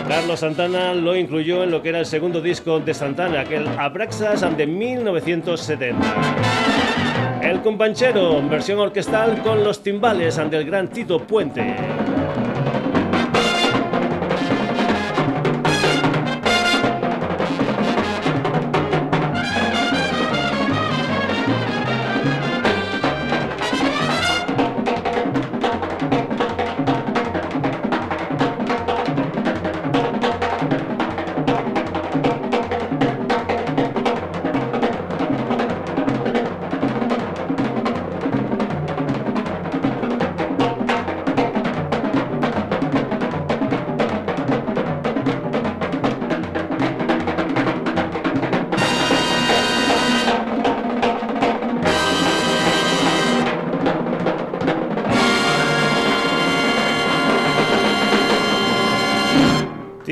Carlos 0.08 0.40
Santana 0.40 0.94
lo 0.94 1.14
incluyó 1.14 1.62
en 1.64 1.70
lo 1.70 1.82
que 1.82 1.90
era 1.90 1.98
el 1.98 2.06
segundo 2.06 2.40
disco 2.40 2.80
de 2.80 2.94
Santana, 2.94 3.40
aquel 3.40 3.68
Abraxas 3.78 4.44
de 4.56 4.66
1970. 4.66 5.98
El 7.42 7.60
Companchero, 7.60 8.42
versión 8.48 8.78
orquestal 8.78 9.42
con 9.42 9.62
los 9.62 9.82
timbales 9.82 10.38
ante 10.38 10.56
el 10.56 10.64
gran 10.64 10.88
Tito 10.88 11.18
Puente. 11.20 11.76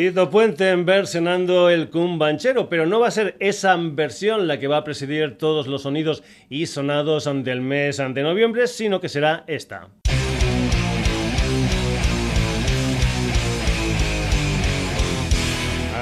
Tito 0.06 0.30
Puente 0.30 0.72
versionando 0.76 1.68
el 1.68 1.90
cumbanchero, 1.90 2.68
pero 2.68 2.86
no 2.86 3.00
va 3.00 3.08
a 3.08 3.10
ser 3.10 3.34
esa 3.40 3.76
versión 3.76 4.46
la 4.46 4.60
que 4.60 4.68
va 4.68 4.76
a 4.76 4.84
presidir 4.84 5.36
todos 5.36 5.66
los 5.66 5.82
sonidos 5.82 6.22
y 6.48 6.66
sonados 6.66 7.28
del 7.42 7.60
mes 7.60 7.96
de 7.96 8.22
noviembre, 8.22 8.68
sino 8.68 9.00
que 9.00 9.08
será 9.08 9.42
esta. 9.48 9.88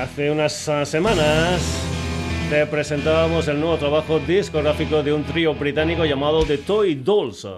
Hace 0.03 0.31
unas 0.31 0.53
semanas 0.53 1.63
te 2.51 2.67
presentábamos 2.67 3.49
el 3.49 3.59
nuevo 3.59 3.79
trabajo 3.79 4.19
discográfico 4.19 5.03
de 5.03 5.15
un 5.15 5.25
trío 5.25 5.55
británico 5.55 6.05
llamado 6.05 6.45
The 6.45 6.59
Toy 6.59 6.97
Dolls. 6.97 7.49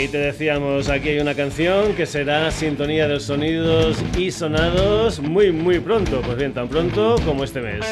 Y 0.00 0.06
te 0.06 0.18
decíamos, 0.18 0.88
aquí 0.90 1.08
hay 1.08 1.18
una 1.18 1.34
canción 1.34 1.94
que 1.94 2.06
será 2.06 2.52
sintonía 2.52 3.08
de 3.08 3.18
sonidos 3.18 3.96
y 4.16 4.30
sonados 4.30 5.18
muy 5.18 5.50
muy 5.50 5.80
pronto, 5.80 6.20
pues 6.24 6.36
bien, 6.36 6.54
tan 6.54 6.68
pronto 6.68 7.16
como 7.24 7.42
este 7.42 7.60
mes. 7.60 7.84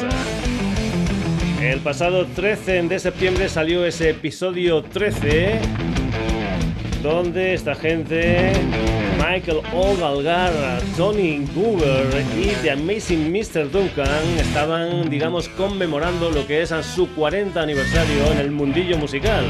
El 1.61 1.79
pasado 1.81 2.25
13 2.25 2.83
de 2.83 2.99
septiembre 2.99 3.49
salió 3.49 3.85
ese 3.85 4.11
episodio 4.11 4.83
13 4.83 5.59
donde 7.03 7.53
esta 7.53 7.75
gente, 7.75 8.53
Michael 9.17 9.59
O'Galgar, 9.73 10.53
Tony 10.95 11.45
Goober 11.53 12.07
y 12.39 12.51
The 12.61 12.71
Amazing 12.71 13.33
Mr. 13.33 13.69
Duncan 13.69 14.23
estaban, 14.39 15.09
digamos, 15.09 15.49
conmemorando 15.49 16.31
lo 16.31 16.47
que 16.47 16.61
es 16.61 16.69
su 16.69 17.09
40 17.15 17.61
aniversario 17.61 18.31
en 18.31 18.37
el 18.37 18.51
mundillo 18.51 18.97
musical. 18.97 19.43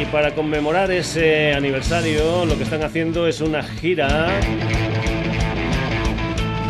Y 0.00 0.04
para 0.06 0.32
conmemorar 0.32 0.92
ese 0.92 1.52
aniversario, 1.52 2.44
lo 2.44 2.56
que 2.56 2.62
están 2.62 2.84
haciendo 2.84 3.26
es 3.26 3.40
una 3.40 3.64
gira 3.64 4.28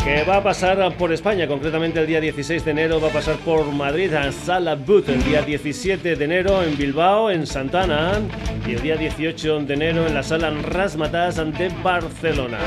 que 0.03 0.25
va 0.25 0.39
a 0.39 0.43
pasar 0.43 0.97
por 0.97 1.13
España, 1.13 1.47
concretamente 1.47 2.01
el 2.01 2.07
día 2.07 2.23
16 2.23 2.65
de 2.65 2.71
enero 2.71 2.99
va 2.99 3.09
a 3.09 3.13
pasar 3.13 3.37
por 3.37 3.71
Madrid 3.71 4.15
a 4.15 4.33
Sala 4.33 4.77
Boot, 4.77 5.11
el 5.11 5.23
día 5.25 5.43
17 5.43 6.17
de 6.17 6.25
enero 6.25 6.63
en 6.63 6.79
Bilbao, 6.79 7.31
en 7.31 7.47
Santana, 7.47 8.19
y 8.67 8.73
el 8.73 8.81
día 8.81 8.97
18 8.97 9.61
de 9.61 9.75
enero 9.75 10.07
en 10.07 10.15
la 10.15 10.23
Sala 10.23 10.51
Rasmatas 10.51 11.37
de 11.37 11.71
Barcelona. 11.83 12.59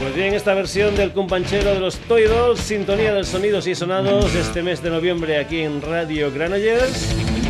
Pues 0.00 0.16
bien, 0.16 0.34
esta 0.34 0.54
versión 0.54 0.96
del 0.96 1.12
companchero 1.12 1.74
de 1.74 1.80
los 1.80 1.98
Toidos, 1.98 2.58
sintonía 2.58 3.14
de 3.14 3.22
sonidos 3.22 3.68
y 3.68 3.76
sonados 3.76 4.34
este 4.34 4.62
mes 4.62 4.82
de 4.82 4.90
noviembre 4.90 5.38
aquí 5.38 5.60
en 5.60 5.80
Radio 5.80 6.32
Granollers. 6.32 7.43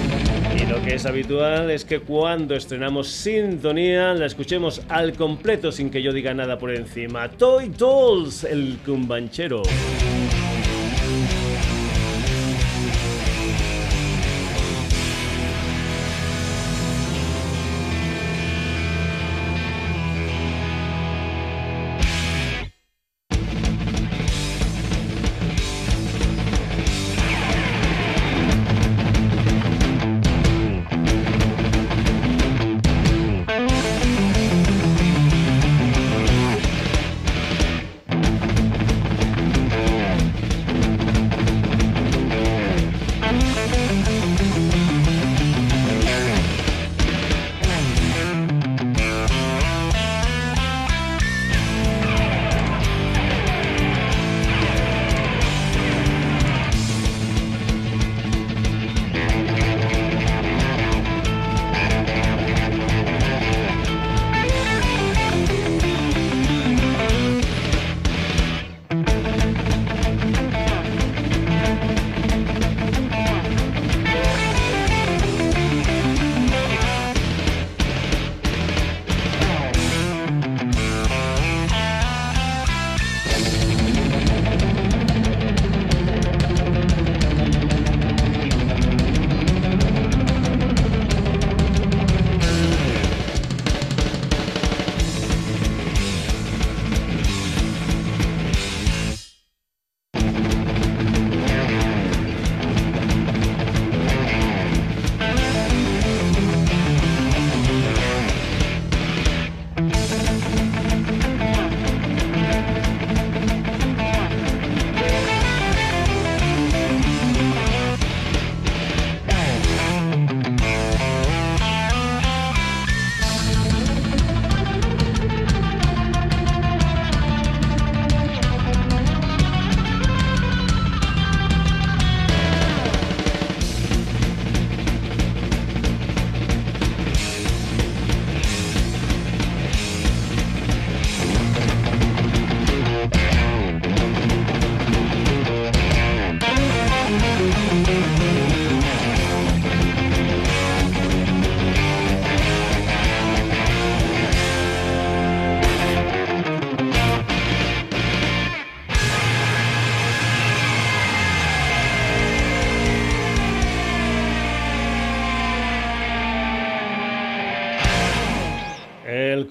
Y 0.65 0.67
lo 0.67 0.81
que 0.83 0.95
es 0.95 1.05
habitual 1.05 1.71
es 1.71 1.85
que 1.85 2.01
cuando 2.01 2.55
estrenamos 2.55 3.09
Sintonía 3.09 4.15
la 4.15 4.25
escuchemos 4.25 4.81
al 4.89 5.13
completo 5.13 5.71
sin 5.71 5.91
que 5.91 6.03
yo 6.03 6.11
diga 6.13 6.33
nada 6.33 6.59
por 6.59 6.75
encima. 6.75 7.29
Toy 7.29 7.69
Dolls, 7.69 8.45
el 8.45 8.79
cumbanchero. 8.85 9.63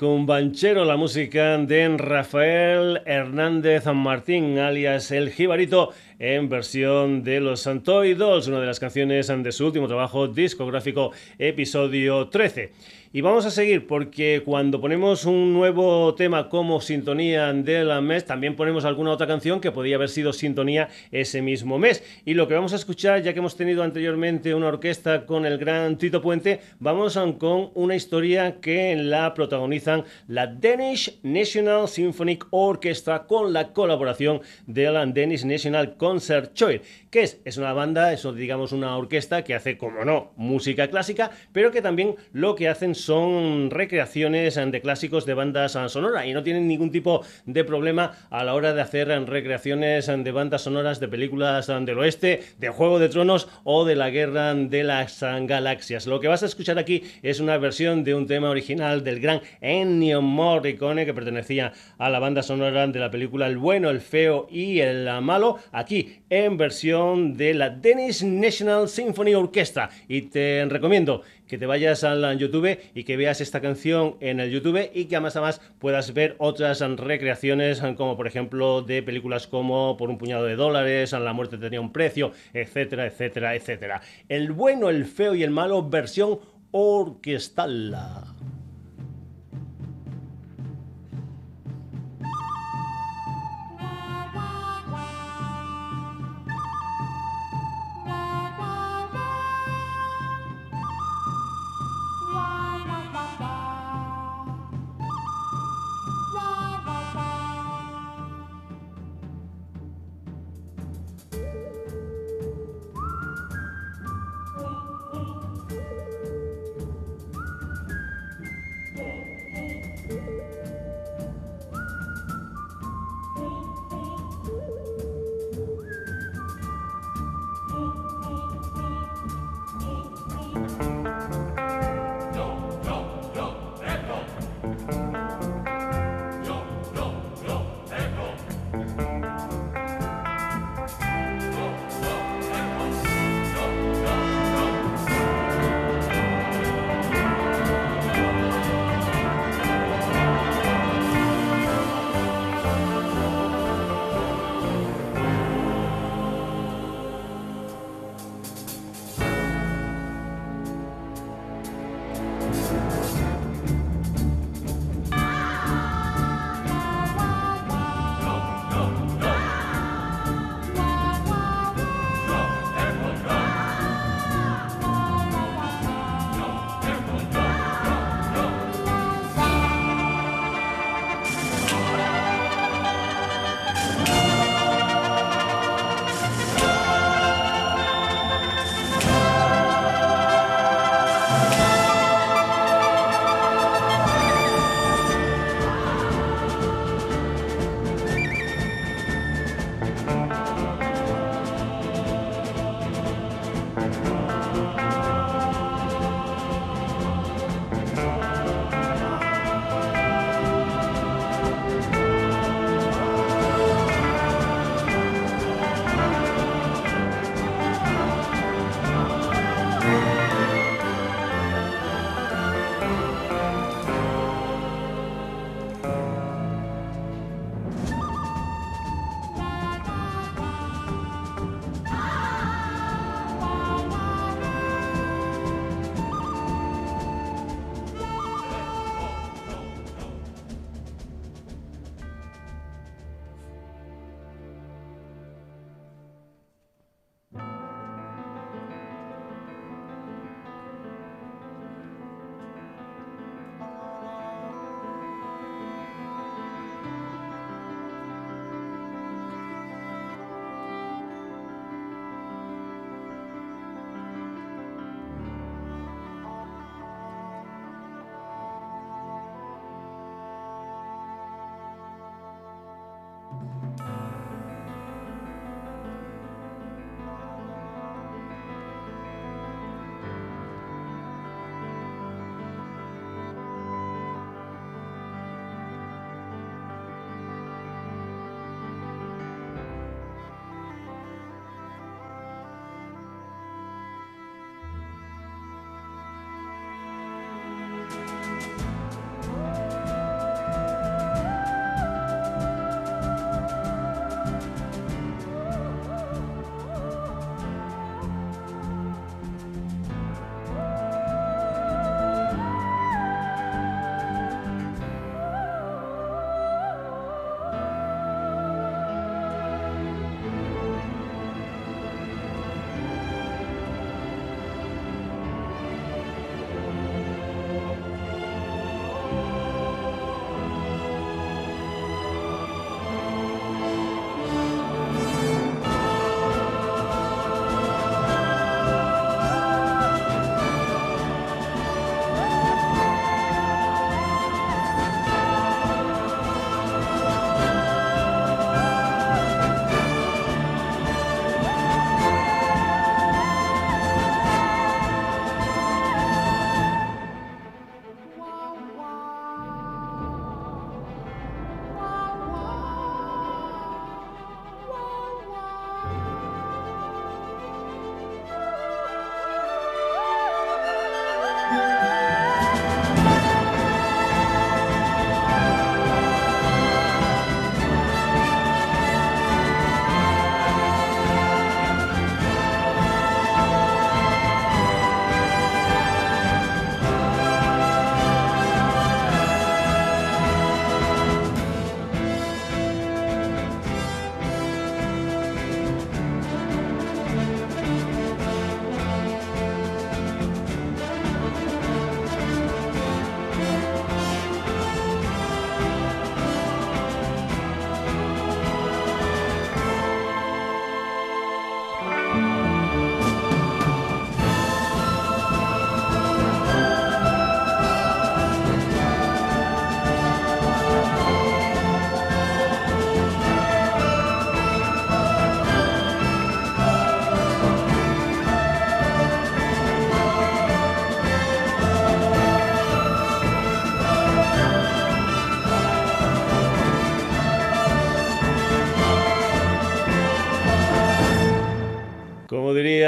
Cumbanchero, 0.04 0.84
la 0.84 0.98
música 0.98 1.58
de 1.58 1.98
Rafael 1.98 3.02
Hernández 3.06 3.86
Martín, 3.86 4.60
alias 4.60 5.12
El 5.12 5.32
Jibarito, 5.32 5.92
en 6.20 6.50
versión 6.50 7.24
de 7.24 7.40
los 7.40 7.62
Santoy 7.62 8.14
Dolls, 8.14 8.48
una 8.48 8.60
de 8.60 8.66
las 8.66 8.82
canciones 8.82 9.30
de 9.30 9.52
su 9.54 9.66
último 9.66 9.88
trabajo 9.88 10.28
discográfico, 10.28 11.12
episodio 11.40 12.28
13. 12.28 12.74
Y 13.16 13.22
vamos 13.22 13.46
a 13.46 13.52
seguir 13.52 13.86
porque 13.86 14.42
cuando 14.44 14.82
ponemos 14.82 15.26
un 15.26 15.54
nuevo 15.54 16.16
tema 16.16 16.50
como 16.50 16.82
sintonía 16.82 17.54
del 17.54 18.02
mes, 18.02 18.26
también 18.26 18.56
ponemos 18.56 18.86
alguna 18.86 19.12
otra 19.12 19.28
canción 19.28 19.62
que 19.62 19.72
podía 19.72 19.98
haber 19.98 20.10
sido 20.10 20.34
sintonía 20.34 20.90
ese 21.12 21.44
mismo 21.44 21.78
mes. 21.78 22.04
Y 22.26 22.34
lo 22.34 22.48
que 22.48 22.56
vamos 22.56 22.74
a 22.74 22.78
escuchar, 22.78 23.22
ya 23.22 23.32
que 23.32 23.38
hemos 23.38 23.56
tenido 23.56 23.84
anteriormente 23.84 24.56
una 24.56 24.66
orquesta 24.66 25.28
con 25.28 25.46
el 25.46 25.60
gran 25.60 26.00
Tito 26.00 26.24
Puente, 26.24 26.62
vamos 26.80 27.16
con 27.38 27.70
una 27.76 27.96
historia 27.96 28.60
que 28.60 28.96
la 28.96 29.36
protagonizan 29.36 30.06
la 30.28 30.48
Danish 30.48 31.20
National 31.22 31.88
Symphonic 31.88 32.48
Orchestra 32.50 33.28
con 33.28 33.54
la 33.54 33.74
colaboración 33.74 34.42
de 34.66 34.90
la 34.92 35.06
Danish 35.06 35.46
National 35.46 35.98
Concert 35.98 36.56
Choir. 36.56 36.82
¿Qué 37.14 37.22
es? 37.22 37.40
Es 37.46 37.58
una 37.58 37.74
banda, 37.74 38.12
eso 38.12 38.34
digamos 38.34 38.72
una 38.72 38.98
orquesta 38.98 39.44
que 39.44 39.54
hace, 39.54 39.78
como 39.78 40.04
no, 40.04 40.34
música 40.36 40.88
clásica, 40.88 41.30
pero 41.52 41.70
que 41.70 41.84
también 41.84 42.16
lo 42.32 42.56
que 42.56 42.70
hacen 42.70 42.96
son 42.96 43.70
recreaciones 43.70 44.56
de 44.56 44.82
clásicos 44.82 45.28
de 45.28 45.36
bandas 45.36 45.74
sonoras 45.74 46.26
y 46.26 46.34
no 46.34 46.42
tienen 46.42 46.68
ningún 46.68 46.90
tipo 46.90 47.24
de 47.46 47.64
problema 47.64 48.14
a 48.32 48.44
la 48.44 48.56
hora 48.56 48.74
de 48.74 48.82
hacer 48.82 49.10
recreaciones 49.28 50.08
de 50.08 50.32
bandas 50.32 50.64
sonoras 50.64 51.00
de 51.00 51.08
películas 51.08 51.68
del 51.68 52.00
oeste, 52.00 52.42
de 52.58 52.70
Juego 52.70 52.98
de 52.98 53.10
Tronos 53.10 53.48
o 53.64 53.86
de 53.86 53.96
la 53.96 54.10
Guerra 54.10 54.56
de 54.56 54.84
las 54.84 55.22
Galaxias. 55.22 56.08
Lo 56.08 56.20
que 56.20 56.30
vas 56.30 56.42
a 56.42 56.48
escuchar 56.48 56.80
aquí 56.80 57.04
es 57.22 57.40
una 57.40 57.60
versión 57.60 58.04
de 58.04 58.16
un 58.16 58.26
tema 58.26 58.50
original 58.50 59.04
del 59.04 59.20
gran 59.20 59.42
Ennio 59.62 60.24
Morricone 60.24 61.06
que 61.06 61.14
pertenecía 61.14 61.74
a 62.00 62.10
la 62.10 62.18
banda 62.18 62.42
sonora 62.42 62.88
de 62.88 63.00
la 63.00 63.12
película 63.12 63.46
El 63.46 63.60
bueno, 63.60 63.92
el 63.92 64.02
feo 64.02 64.48
y 64.50 64.80
el 64.80 65.08
malo, 65.22 65.60
aquí 65.72 66.24
en 66.32 66.58
versión 66.58 67.03
de 67.04 67.54
la 67.54 67.70
Danish 67.70 68.24
National 68.24 68.88
Symphony 68.88 69.36
Orchestra 69.36 69.90
y 70.08 70.24
te 70.24 70.66
recomiendo 70.66 71.22
que 71.48 71.58
te 71.58 71.66
vayas 71.66 72.04
al 72.04 72.38
YouTube 72.38 72.80
y 72.96 73.04
que 73.04 73.18
veas 73.18 73.42
esta 73.42 73.62
canción 73.62 74.16
en 74.22 74.40
el 74.40 74.50
YouTube 74.50 74.90
y 74.94 75.06
que 75.06 75.16
además 75.18 75.36
además 75.36 75.62
puedas 75.80 76.14
ver 76.14 76.36
otras 76.40 76.80
recreaciones 76.80 77.82
como 77.98 78.16
por 78.16 78.28
ejemplo 78.28 78.82
de 78.82 79.04
películas 79.04 79.48
como 79.48 79.98
Por 79.98 80.10
un 80.10 80.18
puñado 80.18 80.46
de 80.46 80.56
dólares, 80.56 81.12
La 81.12 81.34
muerte 81.34 81.58
tenía 81.58 81.82
un 81.82 81.92
precio, 81.92 82.32
etcétera, 82.54 83.06
etcétera, 83.06 83.56
etcétera. 83.56 84.02
El 84.30 84.52
bueno, 84.52 84.90
el 84.90 85.06
feo 85.06 85.36
y 85.36 85.44
el 85.44 85.52
malo 85.52 85.88
versión 85.90 86.40
orquestal. 86.72 88.33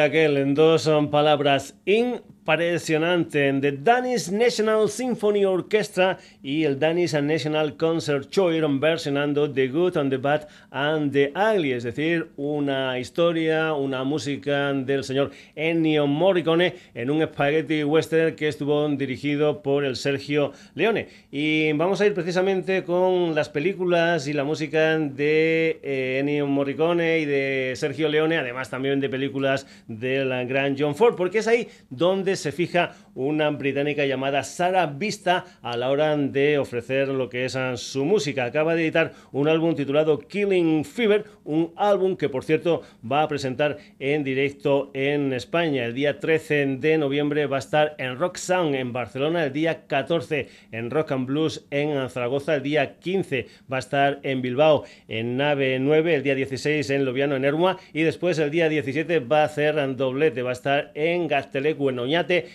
Aquel 0.06 0.38
en 0.38 0.54
dos 0.54 0.90
palabras, 1.12 1.76
in 1.86 2.22
impresionante 2.48 3.52
de 3.54 3.72
Danish 3.72 4.30
National 4.30 4.88
Symphony 4.88 5.46
Orchestra 5.46 6.20
y 6.44 6.64
el 6.64 6.78
Danish 6.78 7.20
National 7.20 7.75
Concert 7.75 8.30
Choir 8.30 8.64
versionando 8.80 9.52
The 9.52 9.68
Good 9.68 9.98
and 9.98 10.12
the 10.12 10.18
Bad 10.18 10.48
and 10.70 11.12
the 11.12 11.34
Ugly, 11.36 11.72
es 11.74 11.84
decir, 11.84 12.28
una 12.38 13.00
historia, 13.00 13.74
una 13.74 14.04
música 14.04 14.72
del 14.74 15.04
señor 15.04 15.32
Ennio 15.56 16.06
Morricone 16.06 16.75
en 16.94 17.10
un 17.10 17.24
spaghetti 17.24 17.84
western 17.84 18.36
que 18.36 18.48
estuvo 18.48 18.88
dirigido 18.90 19.64
por 19.64 19.84
el 19.84 19.96
Sergio 19.96 20.52
Leone. 20.75 21.08
Y 21.32 21.72
vamos 21.74 22.00
a 22.00 22.06
ir 22.06 22.14
precisamente 22.14 22.84
con 22.84 23.34
las 23.34 23.50
películas 23.50 24.28
y 24.28 24.34
la 24.34 24.44
música 24.44 25.00
de 25.00 25.80
eh, 25.82 26.20
Ennio 26.20 26.46
Morricone 26.46 27.20
y 27.20 27.25
de 27.25 27.74
Sergio 27.75 28.08
Leone, 28.08 28.38
además 28.38 28.70
también 28.70 29.00
de 29.00 29.10
películas 29.10 29.66
del 29.88 30.30
gran 30.48 30.75
John 30.78 30.94
Ford, 30.94 31.16
porque 31.16 31.40
es 31.40 31.48
ahí 31.48 31.68
donde 31.90 32.35
se 32.36 32.51
fija 32.51 32.96
una 33.15 33.50
británica 33.50 34.06
llamada 34.06 34.44
Sarah 34.44 34.88
Vista 34.88 35.46
a 35.62 35.77
la 35.77 35.89
hora 35.89 36.15
de 36.18 36.58
ofrecer 36.60 37.08
lo 37.08 37.30
que 37.30 37.46
es 37.46 37.56
ah, 37.56 37.77
su 37.77 38.04
música. 38.06 38.46
Acaba 38.46 38.75
de 38.75 38.84
editar 38.84 39.13
un 39.32 39.48
álbum 39.48 39.74
titulado 39.75 40.20
Killing 40.20 40.84
Fever, 40.84 41.25
un 41.46 41.74
álbum 41.77 42.18
que 42.18 42.30
por 42.30 42.44
cierto 42.44 42.82
va 43.10 43.24
a 43.24 43.27
presentar 43.27 43.77
en 44.00 44.24
directo 44.24 44.92
en 44.94 45.34
España. 45.34 45.86
El 45.86 45.94
día 45.94 46.20
13 46.20 46.77
de 46.77 46.98
noviembre 46.98 47.46
va 47.48 47.58
a 47.58 47.60
estar 47.60 47.96
en 47.98 48.18
Rock 48.18 48.38
Sound 48.38 48.75
en 48.75 48.92
Barcelona, 48.92 49.46
el 49.46 49.54
día 49.54 49.88
14 49.88 50.50
en 50.72 50.92
Rock 50.92 51.13
and 51.13 51.27
Blues 51.27 51.65
en 51.72 52.10
Zaragoza, 52.10 52.56
el 52.56 52.63
día 52.63 53.00
15 53.00 53.48
va 53.72 53.77
a 53.77 53.80
estar 53.80 54.20
en 54.24 54.42
Bilbao 54.42 54.84
en 55.08 55.38
Nave 55.38 55.80
9, 55.80 56.15
el 56.15 56.24
día 56.24 56.36
16 56.36 56.89
en 56.89 57.06
Loviano 57.06 57.36
en 57.36 57.46
Ermua. 57.46 57.77
Y 57.94 58.01
después 58.01 58.38
el 58.39 58.51
día 58.51 58.70
17 58.70 59.20
va 59.20 59.42
a 59.42 59.46
hacer 59.46 59.75
doblete, 59.96 60.42
va 60.42 60.50
a 60.50 60.54
estar 60.54 60.92
en 60.96 61.27
Gaztelecu 61.27 61.89
en 61.89 61.96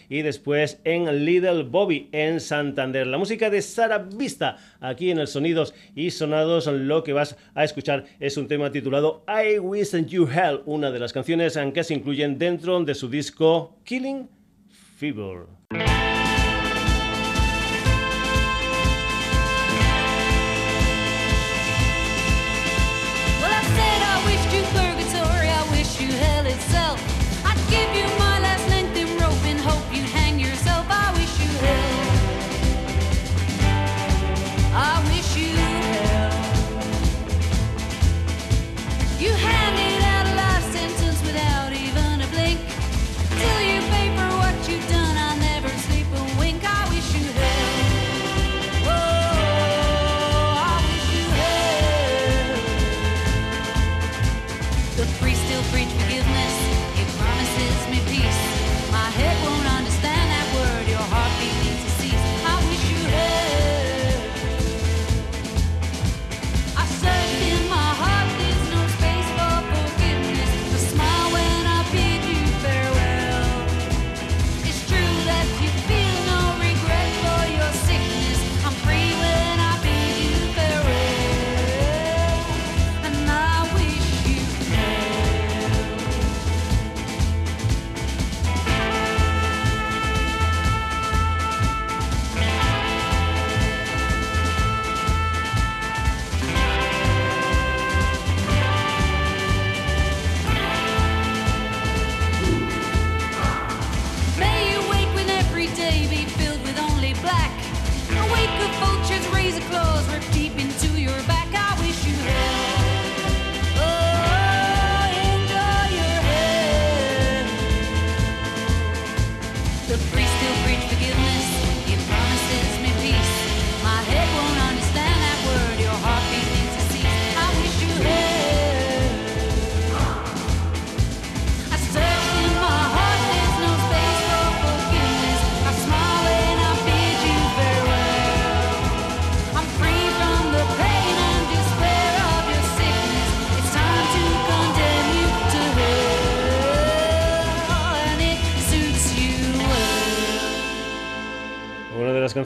y 0.09 0.23
después 0.23 0.81
en 0.85 1.25
Little 1.25 1.65
Bobby 1.65 2.09
en 2.13 2.41
Santander. 2.41 3.07
La 3.07 3.19
música 3.19 3.51
de 3.51 3.63
Sara 3.63 3.99
Vista 3.99 4.57
aquí 4.81 5.11
en 5.11 5.19
el 5.19 5.27
Sonidos 5.27 5.75
y 5.95 6.11
Sonados. 6.11 6.67
Lo 6.67 7.03
que 7.05 7.13
vas 7.13 7.37
a 7.55 7.65
escuchar 7.65 8.05
es 8.19 8.37
un 8.37 8.49
tema 8.49 8.71
titulado 8.71 9.25
I 9.29 9.59
Wish 9.59 9.95
You 10.07 10.29
Hell, 10.29 10.61
una 10.67 10.91
de 10.91 10.99
las 10.99 11.13
canciones 11.13 11.59
que 11.75 11.85
se 11.85 11.95
incluyen 11.95 12.39
dentro 12.39 12.83
de 12.85 12.95
su 12.95 13.09
disco 13.09 13.77
Killing 13.85 14.29
Fever. 14.97 15.47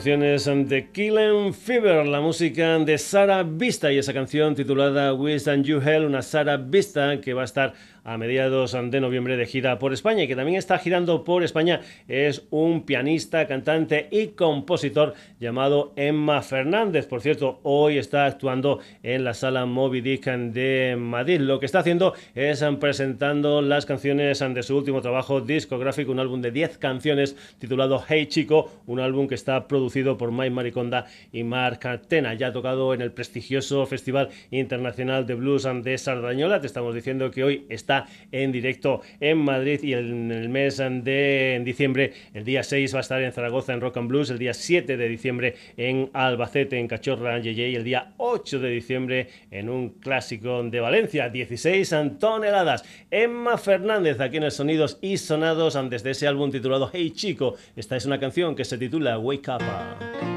Canciones 0.05 0.69
de 0.69 0.91
Killing 0.91 1.51
Fever, 1.51 2.05
la 2.05 2.21
música 2.21 2.77
de 2.77 2.95
Sara 2.95 3.41
Vista 3.41 3.91
y 3.91 3.97
esa 3.97 4.13
canción 4.13 4.53
titulada 4.53 5.11
Wish 5.15 5.49
and 5.49 5.65
You 5.65 5.81
Hell, 5.81 6.05
una 6.05 6.21
Sara 6.21 6.57
Vista 6.57 7.19
que 7.19 7.33
va 7.33 7.41
a 7.41 7.45
estar 7.45 7.73
a 8.05 8.17
mediados 8.17 8.71
de 8.71 9.01
noviembre 9.01 9.35
de 9.35 9.45
gira 9.47 9.79
por 9.79 9.91
España 9.91 10.23
y 10.23 10.27
que 10.27 10.35
también 10.35 10.57
está 10.57 10.77
girando 10.77 11.23
por 11.23 11.43
España 11.43 11.81
es 12.07 12.43
un 12.51 12.83
pianista, 12.83 13.47
cantante 13.47 14.07
y 14.11 14.27
compositor 14.27 15.15
llamado 15.39 15.91
Emma 15.95 16.41
Fernández. 16.43 17.07
Por 17.07 17.21
cierto, 17.21 17.59
hoy 17.63 17.97
está 17.97 18.25
actuando 18.25 18.79
en 19.01 19.23
la 19.23 19.33
sala 19.33 19.65
Moby 19.65 20.01
Dick 20.01 20.25
de 20.25 20.95
Madrid. 20.99 21.39
Lo 21.41 21.59
que 21.59 21.65
está 21.65 21.79
haciendo 21.79 22.13
es 22.35 22.63
presentando 22.79 23.61
las 23.61 23.85
canciones 23.85 24.39
de 24.39 24.63
su 24.63 24.77
último 24.77 25.01
trabajo 25.01 25.41
discográfico, 25.41 26.11
un 26.11 26.19
álbum 26.19 26.41
de 26.41 26.51
10 26.51 26.77
canciones 26.77 27.35
titulado 27.57 28.03
Hey 28.07 28.27
Chico, 28.27 28.71
un 28.85 28.99
álbum 28.99 29.27
que 29.27 29.35
está 29.35 29.67
producido 29.67 30.17
por 30.17 30.31
Mike 30.31 30.51
Mariconda 30.51 31.05
y 31.31 31.43
Mark 31.43 32.01
Tena. 32.07 32.35
Ya 32.35 32.47
ha 32.47 32.53
tocado 32.53 32.93
en 32.93 33.01
el 33.01 33.11
prestigioso 33.11 33.85
Festival 33.87 34.29
Internacional 34.51 35.25
de 35.25 35.33
Blues 35.33 35.67
de 35.81 35.97
Sardañola. 35.97 36.61
Te 36.61 36.67
estamos 36.67 36.93
diciendo 36.93 37.31
que 37.31 37.43
hoy 37.43 37.65
está 37.69 37.94
en 38.31 38.51
directo 38.51 39.01
en 39.19 39.37
Madrid 39.37 39.79
y 39.83 39.93
en 39.93 40.31
el 40.31 40.49
mes 40.49 40.77
de 40.77 41.61
diciembre, 41.63 42.13
el 42.33 42.43
día 42.43 42.63
6 42.63 42.93
va 42.93 42.99
a 42.99 43.01
estar 43.01 43.21
en 43.21 43.31
Zaragoza 43.31 43.73
en 43.73 43.81
Rock 43.81 43.97
and 43.97 44.09
Blues, 44.09 44.29
el 44.29 44.39
día 44.39 44.53
7 44.53 44.97
de 44.97 45.07
diciembre 45.07 45.55
en 45.77 46.09
Albacete 46.13 46.77
en 46.77 46.87
Cachorra 46.87 47.39
Yeye 47.39 47.69
y 47.69 47.75
el 47.75 47.83
día 47.83 48.13
8 48.17 48.59
de 48.59 48.69
diciembre 48.69 49.27
en 49.51 49.69
un 49.69 49.89
clásico 49.89 50.63
de 50.63 50.79
Valencia, 50.79 51.29
16 51.29 51.95
toneladas. 52.19 52.83
Emma 53.11 53.57
Fernández 53.57 54.19
aquí 54.19 54.37
en 54.37 54.43
el 54.43 54.51
Sonidos 54.51 54.97
y 55.01 55.17
Sonados 55.17 55.75
antes 55.75 56.03
de 56.03 56.11
ese 56.11 56.27
álbum 56.27 56.51
titulado 56.51 56.89
Hey 56.91 57.11
Chico. 57.11 57.55
Esta 57.75 57.95
es 57.95 58.05
una 58.05 58.19
canción 58.19 58.55
que 58.55 58.65
se 58.65 58.77
titula 58.77 59.17
Wake 59.19 59.49
Up. 59.49 60.34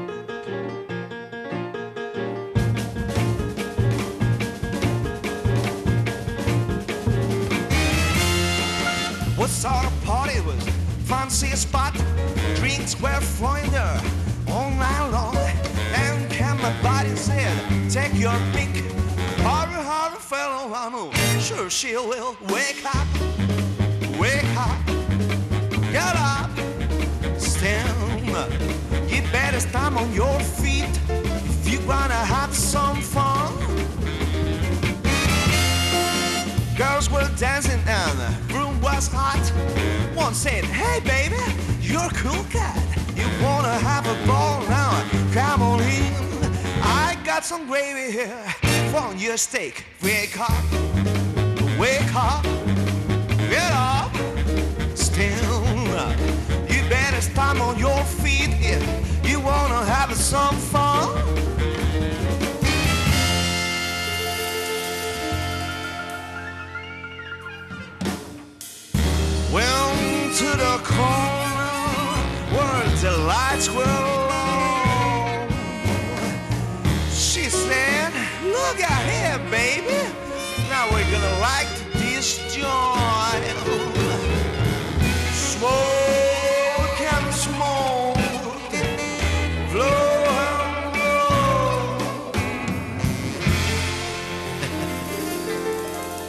Sort 9.49 9.85
of 9.85 10.03
party 10.03 10.39
was 10.41 10.63
fancy 11.05 11.47
spot. 11.55 11.93
Drinks 12.55 12.99
were 13.01 13.19
flowing 13.19 13.69
there 13.71 14.01
all 14.47 14.69
night 14.71 15.09
long. 15.11 15.35
And 15.95 16.31
came 16.31 16.57
my 16.57 16.73
body 16.81 17.15
said, 17.15 17.51
take 17.89 18.13
your 18.13 18.37
pick. 18.53 18.69
Hurry, 19.43 19.73
hurry, 19.73 20.19
fellow, 20.19 20.71
I 20.73 20.89
know. 20.91 21.11
Sure 21.39 21.69
she 21.69 21.95
will 21.95 22.37
wake 22.49 22.83
up, 22.85 23.07
wake 24.19 24.45
up. 24.55 24.79
get 25.91 26.15
up, 26.15 26.49
stand 27.39 28.29
up. 28.35 28.51
You 29.09 29.21
better 29.31 29.59
stand 29.59 29.95
on 29.97 30.13
your 30.13 30.39
feet 30.39 30.93
if 31.09 31.71
you 31.71 31.79
wanna 31.87 32.13
have 32.13 32.53
some 32.53 33.01
fun. 33.01 33.51
Girls 36.77 37.09
were 37.09 37.29
dancing 37.35 37.78
hot. 39.07 39.39
One 40.15 40.33
said, 40.33 40.63
Hey 40.65 40.99
baby, 40.99 41.41
you're 41.81 42.05
a 42.05 42.09
cool 42.09 42.43
cat. 42.45 42.77
You 43.15 43.25
wanna 43.41 43.77
have 43.79 44.05
a 44.05 44.27
ball 44.27 44.61
now? 44.67 44.91
Come 45.33 45.61
on 45.61 45.79
in. 45.81 46.13
I 46.83 47.17
got 47.23 47.45
some 47.45 47.67
gravy 47.67 48.11
here 48.11 48.43
for 48.91 49.13
your 49.15 49.37
steak. 49.37 49.85
Wake 50.03 50.39
up, 50.39 50.63
wake 51.79 52.13
up, 52.15 52.43
get 53.49 53.71
up, 53.71 54.13
up. 55.99 56.17
You 56.69 56.81
better 56.89 57.21
stand 57.21 57.59
on 57.59 57.77
your 57.77 58.03
feet 58.03 58.51
if 58.59 58.81
you 59.29 59.39
wanna 59.39 59.85
have 59.85 60.13
some 60.15 60.55
fun. 60.55 61.48
Went 69.59 70.35
to 70.37 70.45
the 70.45 70.77
corner 70.85 71.73
where 72.55 72.87
the 73.03 73.11
lights 73.27 73.67
were 73.69 73.83
low. 73.83 75.47
She 77.11 77.49
said, 77.49 78.13
Look 78.41 78.79
out 78.89 79.05
here, 79.13 79.37
baby. 79.51 79.99
Now 80.69 80.87
we're 80.91 81.11
gonna 81.11 81.39
light 81.39 81.67
this 81.93 82.37
joint. 82.55 83.43
Smoke 85.33 87.01
and 87.15 87.33
smoke. 87.33 88.15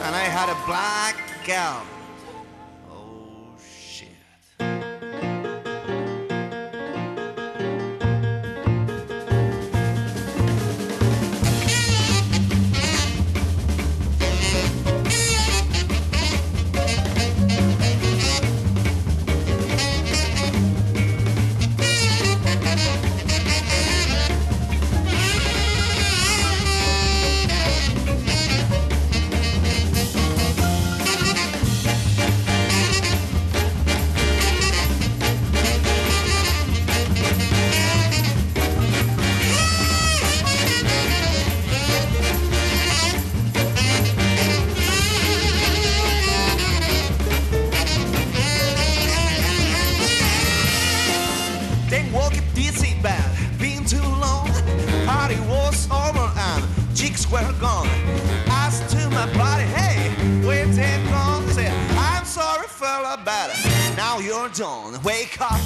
And 0.03 0.15
I 0.15 0.25
had 0.37 0.49
a 0.49 0.55
black 0.65 1.15
were 57.31 57.53
gone. 57.59 57.87
Asked 58.47 58.89
to 58.89 59.09
my 59.09 59.25
body, 59.33 59.63
hey, 59.63 60.11
where 60.45 60.65
they 60.65 61.01
gone? 61.09 61.47
Say, 61.49 61.69
I'm 61.97 62.25
sorry, 62.25 62.67
fella, 62.67 63.19
but 63.23 63.49
now 63.95 64.19
you're 64.19 64.49
done. 64.49 65.01
Wake 65.03 65.39
up, 65.39 65.61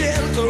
siento 0.00 0.49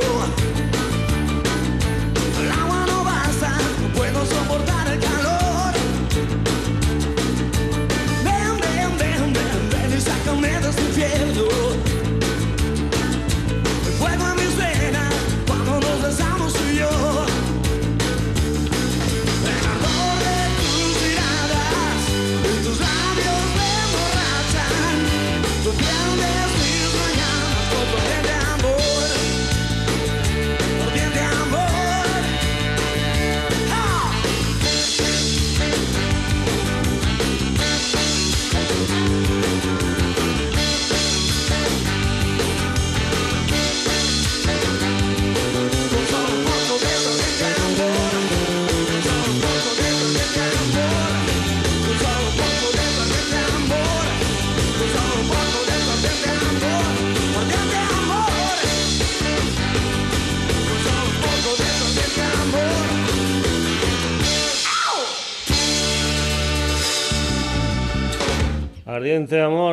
Ardiente 69.21 69.39
amor, 69.43 69.70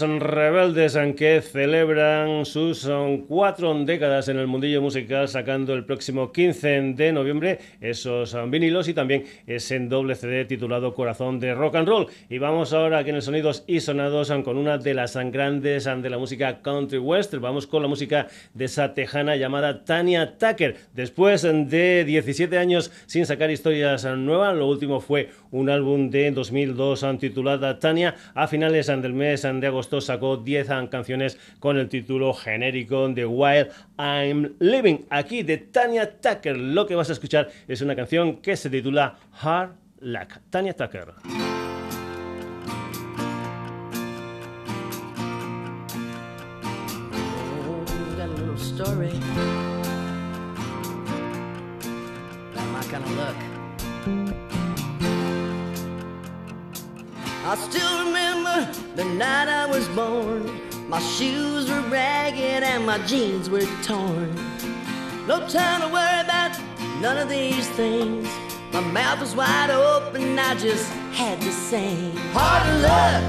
los 0.00 0.22
rebeldes 0.22 0.98
que 1.18 1.42
celebran 1.42 2.46
sus 2.46 2.90
cuatro 3.28 3.74
décadas 3.84 4.26
en 4.28 4.38
el 4.38 4.46
mundillo 4.46 4.80
musical, 4.80 5.28
sacando 5.28 5.74
el 5.74 5.84
próximo 5.84 6.32
15 6.32 6.94
de 6.94 7.12
noviembre 7.12 7.58
esos 7.78 8.34
vinilos 8.48 8.88
y 8.88 8.94
también 8.94 9.24
ese 9.46 9.78
doble 9.80 10.14
CD 10.14 10.46
titulado 10.46 10.94
Corazón 10.94 11.38
de 11.40 11.52
Rock 11.52 11.74
and 11.74 11.88
Roll. 11.88 12.06
Y 12.30 12.38
vamos 12.38 12.72
ahora 12.72 13.00
aquí 13.00 13.10
en 13.10 13.16
el 13.16 13.22
Sonidos 13.22 13.64
y 13.66 13.80
Sonados 13.80 14.32
con 14.42 14.56
una 14.56 14.78
de 14.78 14.94
las 14.94 15.14
grandes 15.14 15.84
de 15.84 16.08
la 16.08 16.16
música 16.16 16.62
country 16.62 16.96
western. 16.98 17.42
Vamos 17.42 17.66
con 17.66 17.82
la 17.82 17.88
música 17.88 18.28
de 18.54 18.64
esa 18.64 18.94
tejana 18.94 19.36
llamada 19.36 19.84
Tanya 19.84 20.38
Tucker. 20.38 20.74
Después 20.94 21.42
de 21.42 22.04
17 22.06 22.56
años 22.56 22.90
sin 23.04 23.26
sacar 23.26 23.50
historias 23.50 24.06
nuevas, 24.16 24.56
lo 24.56 24.68
último 24.68 25.02
fue 25.02 25.28
un 25.50 25.68
álbum 25.68 26.08
de 26.08 26.30
2002 26.30 27.04
titulada 27.18 27.78
Tanya. 27.78 28.14
A 28.34 28.48
finales 28.48 28.86
del 28.86 29.12
mes 29.12 29.42
de 29.42 29.66
agosto 29.66 29.81
sacó 29.82 30.36
10 30.36 30.68
canciones 30.90 31.38
con 31.58 31.76
el 31.78 31.88
título 31.88 32.32
genérico 32.34 33.08
de 33.08 33.26
While 33.26 33.68
I'm 33.98 34.54
Living. 34.58 35.06
Aquí 35.10 35.42
de 35.42 35.58
Tanya 35.58 36.18
Tucker 36.20 36.56
lo 36.56 36.86
que 36.86 36.94
vas 36.94 37.10
a 37.10 37.12
escuchar 37.12 37.50
es 37.68 37.80
una 37.82 37.96
canción 37.96 38.36
que 38.36 38.56
se 38.56 38.70
titula 38.70 39.16
Hard 39.40 39.72
Luck. 40.00 40.38
Tanya 40.50 40.72
Tucker. 40.74 41.14
I 57.44 57.56
still 57.56 58.04
remember 58.06 58.72
the 58.94 59.04
night 59.04 59.48
I 59.48 59.66
was 59.66 59.88
born. 59.88 60.60
My 60.88 61.00
shoes 61.00 61.68
were 61.68 61.80
ragged 61.90 62.62
and 62.62 62.86
my 62.86 62.98
jeans 62.98 63.50
were 63.50 63.66
torn. 63.82 64.32
No 65.26 65.44
time 65.48 65.80
to 65.80 65.88
worry 65.88 66.20
about 66.20 66.56
none 67.00 67.18
of 67.18 67.28
these 67.28 67.68
things. 67.70 68.28
My 68.72 68.80
mouth 68.80 69.18
was 69.18 69.34
wide 69.34 69.70
open, 69.70 70.38
I 70.38 70.54
just 70.54 70.88
had 71.14 71.40
to 71.40 71.50
sing. 71.50 72.16
Hard 72.32 72.64
luck, 72.80 73.24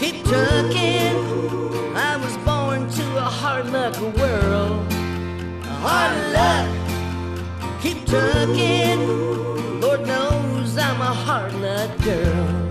keep 0.00 0.24
trucking. 0.24 1.16
I 1.94 2.16
was 2.16 2.36
born 2.38 2.90
to 2.90 3.18
a 3.18 3.30
hard 3.40 3.70
luck 3.70 3.94
world. 4.16 4.92
Hard 5.78 6.32
luck, 6.32 7.80
keep 7.80 8.04
trucking. 8.04 9.80
Lord 9.80 10.04
knows 10.08 10.76
I'm 10.76 11.00
a 11.00 11.14
hard 11.14 11.54
luck 11.54 11.96
girl. 12.02 12.65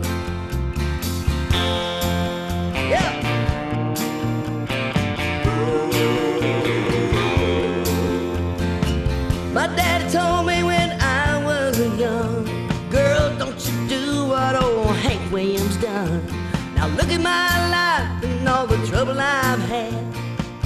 Trouble 19.05 19.21
I've 19.21 19.59
had. 19.59 20.15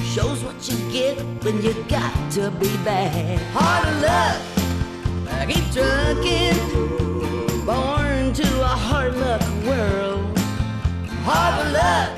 Shows 0.04 0.43
what 0.43 0.67
you 0.67 0.78
get 0.91 1.17
when 1.43 1.62
you 1.62 1.73
got 1.88 2.32
to 2.34 2.52
be 2.52 2.69
bad. 2.84 3.39
Hard 3.54 4.02
luck, 4.02 4.41
I 5.30 5.45
keep 5.45 5.65
trucking, 5.71 6.58
born 7.65 8.34
to 8.34 8.62
a 8.62 8.75
hard 8.88 9.15
luck 9.17 9.41
world. 9.65 10.38
Hard 11.23 11.73
luck, 11.73 12.12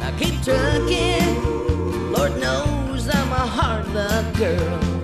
I 0.00 0.12
keep 0.18 0.42
trucking. 0.42 2.12
Lord 2.12 2.40
knows 2.40 3.08
I'm 3.08 3.32
a 3.32 3.46
hard 3.58 3.86
luck 3.94 4.34
girl. 4.36 4.95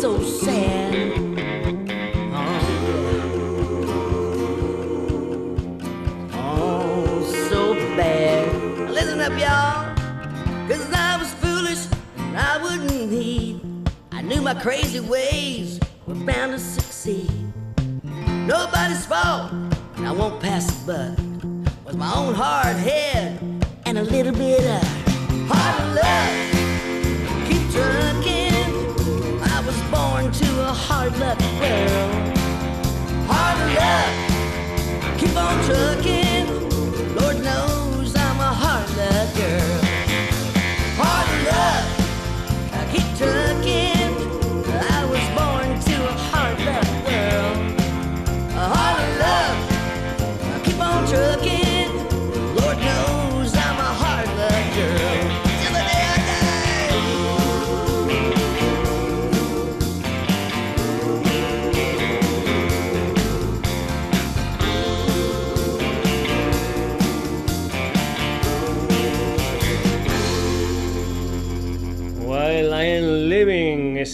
So 0.00 0.22
sad. 0.22 0.94
Oh, 2.32 2.62
oh 6.34 7.48
so 7.50 7.74
bad. 7.96 8.90
Listen 8.90 9.20
up, 9.20 9.32
y'all, 9.32 9.96
cause 10.68 10.88
I 10.92 11.16
was 11.18 11.34
foolish 11.34 11.84
and 12.16 12.38
I 12.38 12.62
wouldn't 12.62 13.10
heed. 13.10 13.60
I 14.12 14.22
knew 14.22 14.40
my 14.40 14.54
crazy 14.54 15.00
ways 15.00 15.80
were 16.06 16.14
bound 16.14 16.52
to 16.52 16.60
succeed. 16.60 17.52
Nobody's 18.46 19.04
fault, 19.04 19.50
and 19.96 20.06
I 20.06 20.12
won't 20.12 20.40
pass 20.40 20.68
it, 20.68 20.86
but 20.86 21.18
was 21.84 21.96
my 21.96 22.14
own 22.14 22.34
hard 22.34 22.76
head 22.76 23.40
and 23.84 23.98
a 23.98 24.02
little 24.04 24.32
bit 24.32 24.64
of 24.64 24.82
hard 25.50 25.96
luck. 25.96 27.48
Keep 27.48 27.72
trucking. 27.72 28.47
Hard 30.86 31.18
luck 31.18 31.38
world. 31.60 32.38
Hard 33.28 33.60
luck. 33.78 35.18
Keep 35.18 35.36
on 35.36 35.64
trucking. 35.64 36.27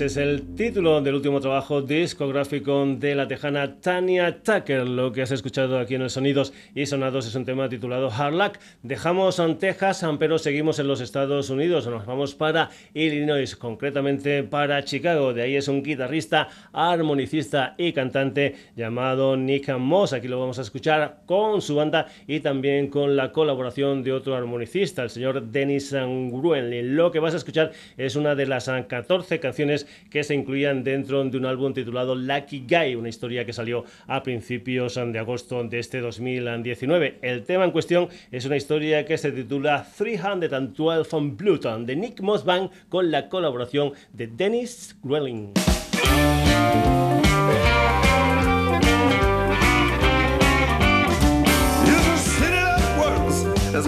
Es 0.05 0.17
el 0.17 0.44
título 0.57 1.01
del 1.01 1.17
último 1.17 1.41
trabajo 1.41 1.83
discográfico 1.83 2.87
de 2.87 3.17
la 3.17 3.27
tejana 3.27 3.81
Tania 3.81 4.41
Tucker. 4.41 4.89
Lo 4.89 5.11
que 5.11 5.23
has 5.23 5.33
escuchado 5.33 5.81
aquí 5.81 5.97
en 5.97 6.03
el 6.03 6.11
Sonidos 6.11 6.53
y 6.77 6.87
Sonados 6.87 7.27
es 7.27 7.35
un 7.35 7.45
tema 7.45 7.69
titulado 7.69 8.09
Hard 8.09 8.35
Luck. 8.35 8.59
Dejamos 8.85 9.41
en 9.41 9.59
Texas, 9.59 10.07
pero 10.21 10.39
seguimos 10.39 10.79
en 10.79 10.87
los 10.87 11.01
Estados 11.01 11.51
Unidos. 11.51 11.89
Nos 11.89 12.07
vamos 12.07 12.37
para 12.37 12.71
Illinois, 12.93 13.57
concretamente 13.57 14.45
para 14.45 14.85
Chicago. 14.85 15.35
De 15.35 15.43
ahí 15.43 15.57
es 15.57 15.67
un 15.67 15.83
guitarrista, 15.83 16.49
armonicista 16.73 17.75
y 17.77 17.93
cantante 17.93 18.55
llamado 18.77 19.37
Nick 19.37 19.77
Moss. 19.77 20.13
Aquí 20.13 20.29
lo 20.29 20.39
vamos 20.39 20.61
a 20.61 20.63
escuchar 20.63 21.23
con 21.27 21.63
su 21.63 21.75
banda 21.75 22.07
y 22.29 22.39
también 22.39 22.89
con 22.89 23.17
la 23.17 23.33
colaboración 23.33 24.05
de 24.05 24.13
otro 24.13 24.37
armonicista, 24.37 25.03
el 25.03 25.11
señor 25.11 25.43
Dennis 25.49 25.91
Gruenlin. 25.93 26.95
Lo 26.95 27.11
que 27.11 27.19
vas 27.19 27.35
a 27.35 27.39
escuchar 27.39 27.73
es 27.97 28.15
una 28.15 28.37
de 28.37 28.47
las 28.47 28.69
ah, 28.69 28.87
14 28.87 29.41
canciones 29.41 29.89
que 30.11 30.23
se 30.23 30.44
incluían 30.45 30.85
dentro 30.85 31.25
de 31.25 31.39
un 31.39 31.47
álbum 31.47 31.73
titulado 31.73 32.15
Lucky 32.15 32.67
Guy, 32.69 32.97
una 32.97 33.09
historia 33.09 33.47
que 33.47 33.55
salió 33.55 33.85
a 34.07 34.23
principios 34.23 34.95
de 34.95 35.19
agosto 35.19 35.65
de 35.65 35.79
este 35.79 36.01
2019. 36.01 37.19
El 37.23 37.45
tema 37.45 37.65
en 37.65 37.71
cuestión 37.71 38.09
es 38.31 38.45
una 38.45 38.57
historia 38.57 39.07
que 39.07 39.17
se 39.17 39.33
titula 39.33 39.87
312 39.97 41.17
on 41.17 41.37
Pluton 41.37 41.87
de 41.87 41.97
Nick 41.97 42.21
Moss 42.21 42.45
Band 42.45 42.71
con 42.91 43.11
la 43.11 43.31
colaboración 43.31 43.93
de 44.13 44.27
Dennis 44.27 44.95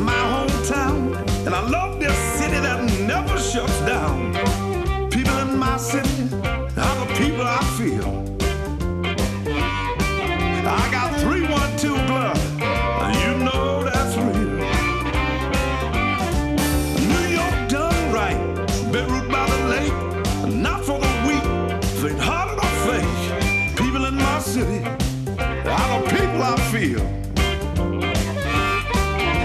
my 0.00 0.35
city 24.56 24.82
are 25.68 26.00
the 26.00 26.08
people 26.08 26.42
I 26.42 26.56
feel. 26.72 27.04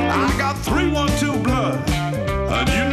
I 0.09 0.33
got 0.37 0.55
312 0.63 1.43
blood, 1.43 1.89
and 1.89 2.69
you 2.69 2.90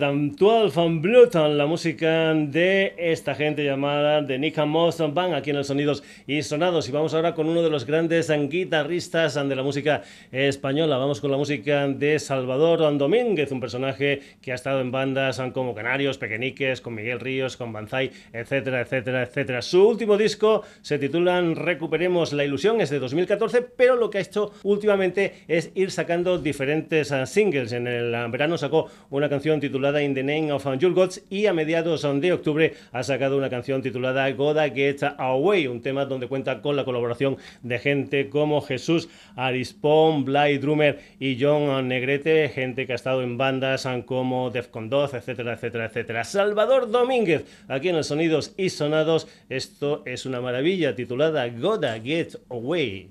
312 0.00 0.70
from 0.70 1.02
Bluton, 1.02 1.58
la 1.58 1.66
música 1.66 2.32
de 2.32 2.94
esta 2.96 3.34
gente 3.34 3.62
llamada 3.62 4.26
The 4.26 4.38
Nick 4.38 4.56
Moss 4.64 4.96
Band 5.12 5.34
aquí 5.34 5.50
en 5.50 5.56
los 5.56 5.66
Sonidos 5.66 6.02
y 6.26 6.40
Sonados. 6.40 6.88
Y 6.88 6.92
vamos 6.92 7.12
ahora 7.12 7.34
con 7.34 7.50
uno 7.50 7.60
de 7.62 7.68
los 7.68 7.84
grandes 7.84 8.32
guitarristas 8.48 9.34
de 9.34 9.54
la 9.54 9.62
música 9.62 10.00
española. 10.32 10.96
Vamos 10.96 11.20
con 11.20 11.30
la 11.30 11.36
música 11.36 11.86
de 11.86 12.18
Salvador 12.18 12.96
Domínguez, 12.96 13.52
un 13.52 13.60
personaje 13.60 14.22
que 14.40 14.52
ha 14.52 14.54
estado 14.54 14.80
en 14.80 14.90
bandas 14.90 15.38
como 15.52 15.74
Canarios, 15.74 16.16
Pequeñiques, 16.16 16.80
con 16.80 16.94
Miguel 16.94 17.20
Ríos, 17.20 17.58
con 17.58 17.70
Banzai, 17.70 18.10
etcétera, 18.32 18.80
etcétera, 18.80 19.24
etcétera. 19.24 19.60
Su 19.60 19.86
último 19.86 20.16
disco 20.16 20.62
se 20.80 20.98
titula 20.98 21.42
Recuperemos 21.42 22.32
la 22.32 22.46
ilusión, 22.46 22.80
es 22.80 22.88
de 22.88 23.00
2014, 23.00 23.60
pero 23.76 23.96
lo 23.96 24.08
que 24.08 24.16
ha 24.16 24.22
hecho 24.22 24.50
últimamente 24.62 25.44
es 25.46 25.72
ir 25.74 25.90
sacando 25.90 26.38
diferentes 26.38 27.12
singles. 27.26 27.72
En 27.72 27.86
el 27.86 28.12
verano 28.30 28.56
sacó 28.56 28.88
una 29.10 29.28
canción 29.28 29.60
titulada 29.60 29.89
In 29.98 30.14
the 30.14 30.22
Name 30.22 30.52
of 30.52 30.64
Your 30.78 30.92
Gods 30.92 31.22
y 31.28 31.46
a 31.46 31.52
mediados 31.52 32.02
de 32.02 32.32
octubre 32.32 32.74
ha 32.92 33.02
sacado 33.02 33.36
una 33.36 33.50
canción 33.50 33.82
titulada 33.82 34.30
Goda 34.30 34.70
Get 34.70 35.02
Away, 35.18 35.66
un 35.66 35.82
tema 35.82 36.04
donde 36.04 36.28
cuenta 36.28 36.62
con 36.62 36.76
la 36.76 36.84
colaboración 36.84 37.36
de 37.62 37.78
gente 37.78 38.28
como 38.28 38.60
Jesús 38.60 39.08
Arispón, 39.34 40.24
Bly 40.24 40.58
Drummer 40.58 41.00
y 41.18 41.36
John 41.40 41.88
Negrete, 41.88 42.48
gente 42.50 42.86
que 42.86 42.92
ha 42.92 42.96
estado 42.96 43.22
en 43.22 43.36
bandas 43.36 43.88
como 44.06 44.50
Defcon 44.50 44.88
2, 44.88 45.14
etcétera, 45.14 45.54
etcétera, 45.54 45.86
etcétera. 45.86 46.24
Salvador 46.24 46.90
Domínguez, 46.90 47.44
aquí 47.66 47.88
en 47.88 47.96
los 47.96 48.06
Sonidos 48.06 48.54
y 48.56 48.70
Sonados, 48.70 49.26
esto 49.48 50.02
es 50.06 50.26
una 50.26 50.40
maravilla 50.40 50.94
titulada 50.94 51.48
Goda 51.48 52.00
Get 52.00 52.36
Away. 52.48 53.10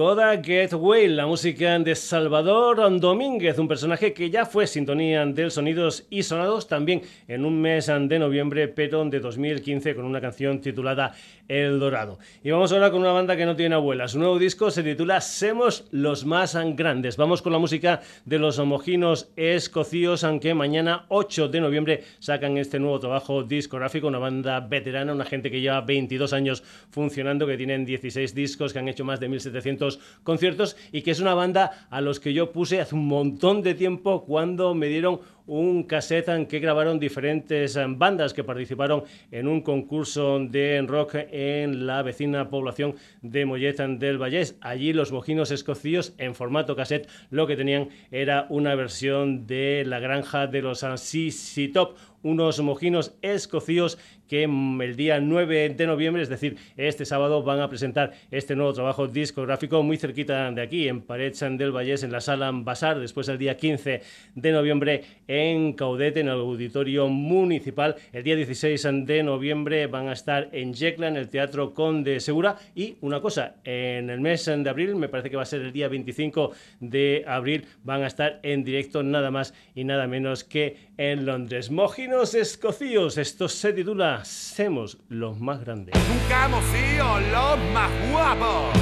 Goda 0.00 0.42
Get 0.42 0.72
Well, 0.72 1.14
la 1.14 1.26
música 1.26 1.78
de 1.78 1.94
Salvador 1.94 2.98
Domínguez, 2.98 3.58
un 3.58 3.68
personaje 3.68 4.14
que 4.14 4.30
ya 4.30 4.46
fue 4.46 4.66
sintonía 4.66 5.26
del 5.26 5.50
Sonidos 5.50 6.06
y 6.08 6.22
Sonados 6.22 6.66
también 6.66 7.02
en 7.28 7.44
un 7.44 7.60
mes 7.60 7.88
de 7.88 8.18
noviembre, 8.18 8.68
pero 8.68 9.04
de 9.04 9.20
2015, 9.20 9.94
con 9.94 10.06
una 10.06 10.22
canción 10.22 10.62
titulada 10.62 11.12
El 11.48 11.78
Dorado. 11.78 12.18
Y 12.42 12.50
vamos 12.50 12.72
ahora 12.72 12.90
con 12.90 13.02
una 13.02 13.12
banda 13.12 13.36
que 13.36 13.44
no 13.44 13.56
tiene 13.56 13.74
abuela. 13.74 14.08
Su 14.08 14.18
nuevo 14.18 14.38
disco 14.38 14.70
se 14.70 14.82
titula 14.82 15.20
Semos 15.20 15.86
los 15.90 16.24
más 16.24 16.56
grandes. 16.76 17.18
Vamos 17.18 17.42
con 17.42 17.52
la 17.52 17.58
música 17.58 18.00
de 18.24 18.38
los 18.38 18.58
homoginos 18.58 19.28
escocíos, 19.36 20.24
aunque 20.24 20.54
mañana 20.54 21.04
8 21.08 21.48
de 21.48 21.60
noviembre 21.60 22.04
sacan 22.20 22.56
este 22.56 22.78
nuevo 22.78 23.00
trabajo 23.00 23.42
discográfico, 23.42 24.06
una 24.06 24.18
banda 24.18 24.60
veterana, 24.60 25.12
una 25.12 25.26
gente 25.26 25.50
que 25.50 25.60
lleva 25.60 25.82
22 25.82 26.32
años 26.32 26.62
funcionando, 26.88 27.46
que 27.46 27.58
tienen 27.58 27.84
16 27.84 28.34
discos, 28.34 28.72
que 28.72 28.78
han 28.78 28.88
hecho 28.88 29.04
más 29.04 29.20
de 29.20 29.28
1700 29.28 29.89
conciertos 30.22 30.76
y 30.92 31.02
que 31.02 31.10
es 31.10 31.20
una 31.20 31.34
banda 31.34 31.86
a 31.90 32.00
los 32.00 32.20
que 32.20 32.32
yo 32.32 32.52
puse 32.52 32.80
hace 32.80 32.94
un 32.94 33.06
montón 33.06 33.62
de 33.62 33.74
tiempo 33.74 34.24
cuando 34.24 34.74
me 34.74 34.86
dieron 34.86 35.20
un 35.50 35.82
cassette 35.82 36.28
en 36.28 36.46
que 36.46 36.60
grabaron 36.60 37.00
diferentes 37.00 37.74
eh, 37.74 37.84
bandas 37.88 38.32
que 38.32 38.44
participaron 38.44 39.02
en 39.32 39.48
un 39.48 39.62
concurso 39.62 40.38
de 40.38 40.80
rock 40.86 41.16
en 41.32 41.88
la 41.88 42.02
vecina 42.02 42.48
población 42.48 42.94
de 43.20 43.44
Mollet 43.46 43.76
del 43.98 44.18
Vallés. 44.18 44.56
Allí 44.60 44.92
los 44.92 45.10
mojinos 45.10 45.50
escocíos 45.50 46.14
en 46.18 46.36
formato 46.36 46.76
cassette 46.76 47.08
lo 47.30 47.48
que 47.48 47.56
tenían 47.56 47.88
era 48.12 48.46
una 48.48 48.76
versión 48.76 49.48
de 49.48 49.82
La 49.84 49.98
granja 49.98 50.46
de 50.46 50.62
los 50.62 50.80
CC 50.80 51.68
Top, 51.72 51.96
unos 52.22 52.60
mojinos 52.60 53.14
escocíos 53.20 53.98
que 54.30 54.44
el 54.44 54.94
día 54.94 55.18
9 55.18 55.70
de 55.70 55.86
noviembre, 55.88 56.22
es 56.22 56.28
decir, 56.28 56.56
este 56.76 57.04
sábado, 57.04 57.42
van 57.42 57.58
a 57.58 57.68
presentar 57.68 58.12
este 58.30 58.54
nuevo 58.54 58.72
trabajo 58.72 59.08
discográfico 59.08 59.82
muy 59.82 59.96
cerquita 59.96 60.52
de 60.52 60.62
aquí, 60.62 60.86
en 60.86 61.00
Pared 61.00 61.34
del 61.58 61.72
Vallés, 61.72 62.04
en 62.04 62.12
la 62.12 62.20
sala 62.20 62.52
Basar, 62.52 63.00
después 63.00 63.28
el 63.28 63.38
día 63.38 63.56
15 63.56 64.02
de 64.36 64.52
noviembre 64.52 65.02
en 65.26 65.72
Caudete, 65.72 66.20
en 66.20 66.28
el 66.28 66.34
Auditorio 66.34 67.08
Municipal. 67.08 67.96
El 68.12 68.22
día 68.22 68.36
16 68.36 68.86
de 69.04 69.24
noviembre 69.24 69.88
van 69.88 70.06
a 70.06 70.12
estar 70.12 70.48
en 70.52 70.74
Yecla, 70.74 71.08
en 71.08 71.16
el 71.16 71.28
Teatro 71.28 71.74
Conde 71.74 72.20
Segura. 72.20 72.56
Y 72.76 72.98
una 73.00 73.20
cosa, 73.20 73.56
en 73.64 74.10
el 74.10 74.20
mes 74.20 74.44
de 74.44 74.70
abril, 74.70 74.94
me 74.94 75.08
parece 75.08 75.28
que 75.28 75.36
va 75.36 75.42
a 75.42 75.46
ser 75.46 75.62
el 75.62 75.72
día 75.72 75.88
25 75.88 76.52
de 76.78 77.24
abril, 77.26 77.64
van 77.82 78.04
a 78.04 78.06
estar 78.06 78.38
en 78.44 78.62
directo 78.62 79.02
nada 79.02 79.32
más 79.32 79.54
y 79.74 79.82
nada 79.82 80.06
menos 80.06 80.44
que 80.44 80.76
en 80.96 81.26
Londres. 81.26 81.72
Mojinos 81.72 82.36
escocíos, 82.36 83.18
esto 83.18 83.48
se 83.48 83.72
titula 83.72 84.19
Hacemos 84.20 84.98
los 85.08 85.40
más 85.40 85.60
grandes. 85.60 85.94
Nunca 86.06 86.44
hemos 86.44 86.62
sido 86.66 87.20
los 87.20 87.58
más 87.72 87.90
guapos 88.12 88.74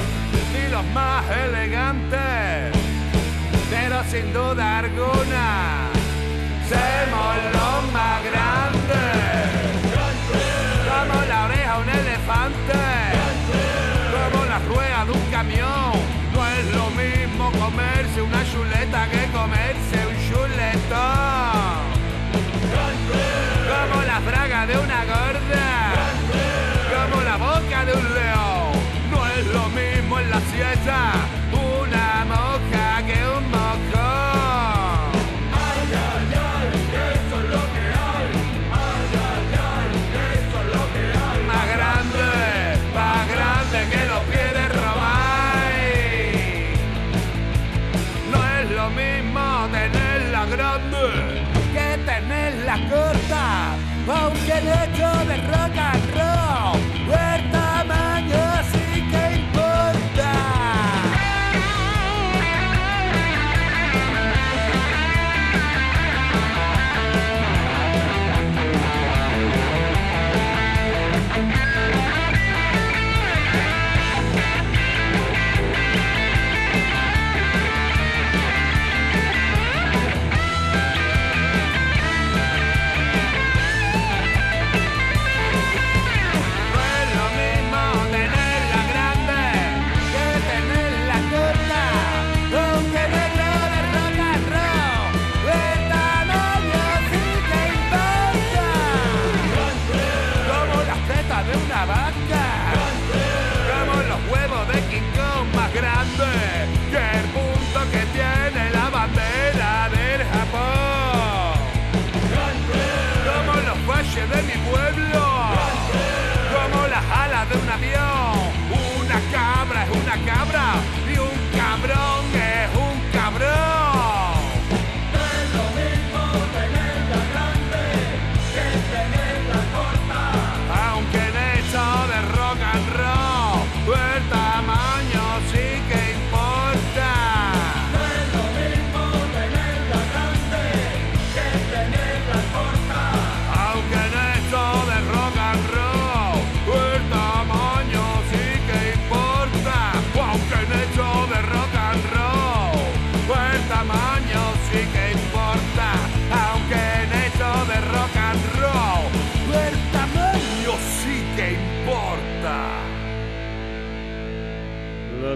ni 0.51 0.69
los 0.69 0.83
más 0.87 1.23
elegantes, 1.31 2.75
pero 3.69 4.03
sin 4.11 4.33
duda 4.33 4.79
alguna, 4.79 5.87
somos 6.67 7.35
los 7.53 7.93
más 7.93 8.21
grandes. 8.25 9.15
Como 10.89 11.25
la 11.25 11.45
oreja 11.45 11.75
de 11.77 11.83
un 11.83 11.89
elefante, 11.89 12.81
como 14.11 14.45
la 14.45 14.59
rueda 14.59 15.05
de 15.05 15.11
un 15.11 15.31
camión. 15.31 15.93
No 16.33 16.47
es 16.47 16.65
lo 16.75 16.89
mismo 16.91 17.49
comerse 17.53 18.21
una 18.21 18.43
chuleta 18.51 19.07
que 19.09 19.25
comerse 19.31 19.98
mismo 30.59 30.91
en 30.91 31.38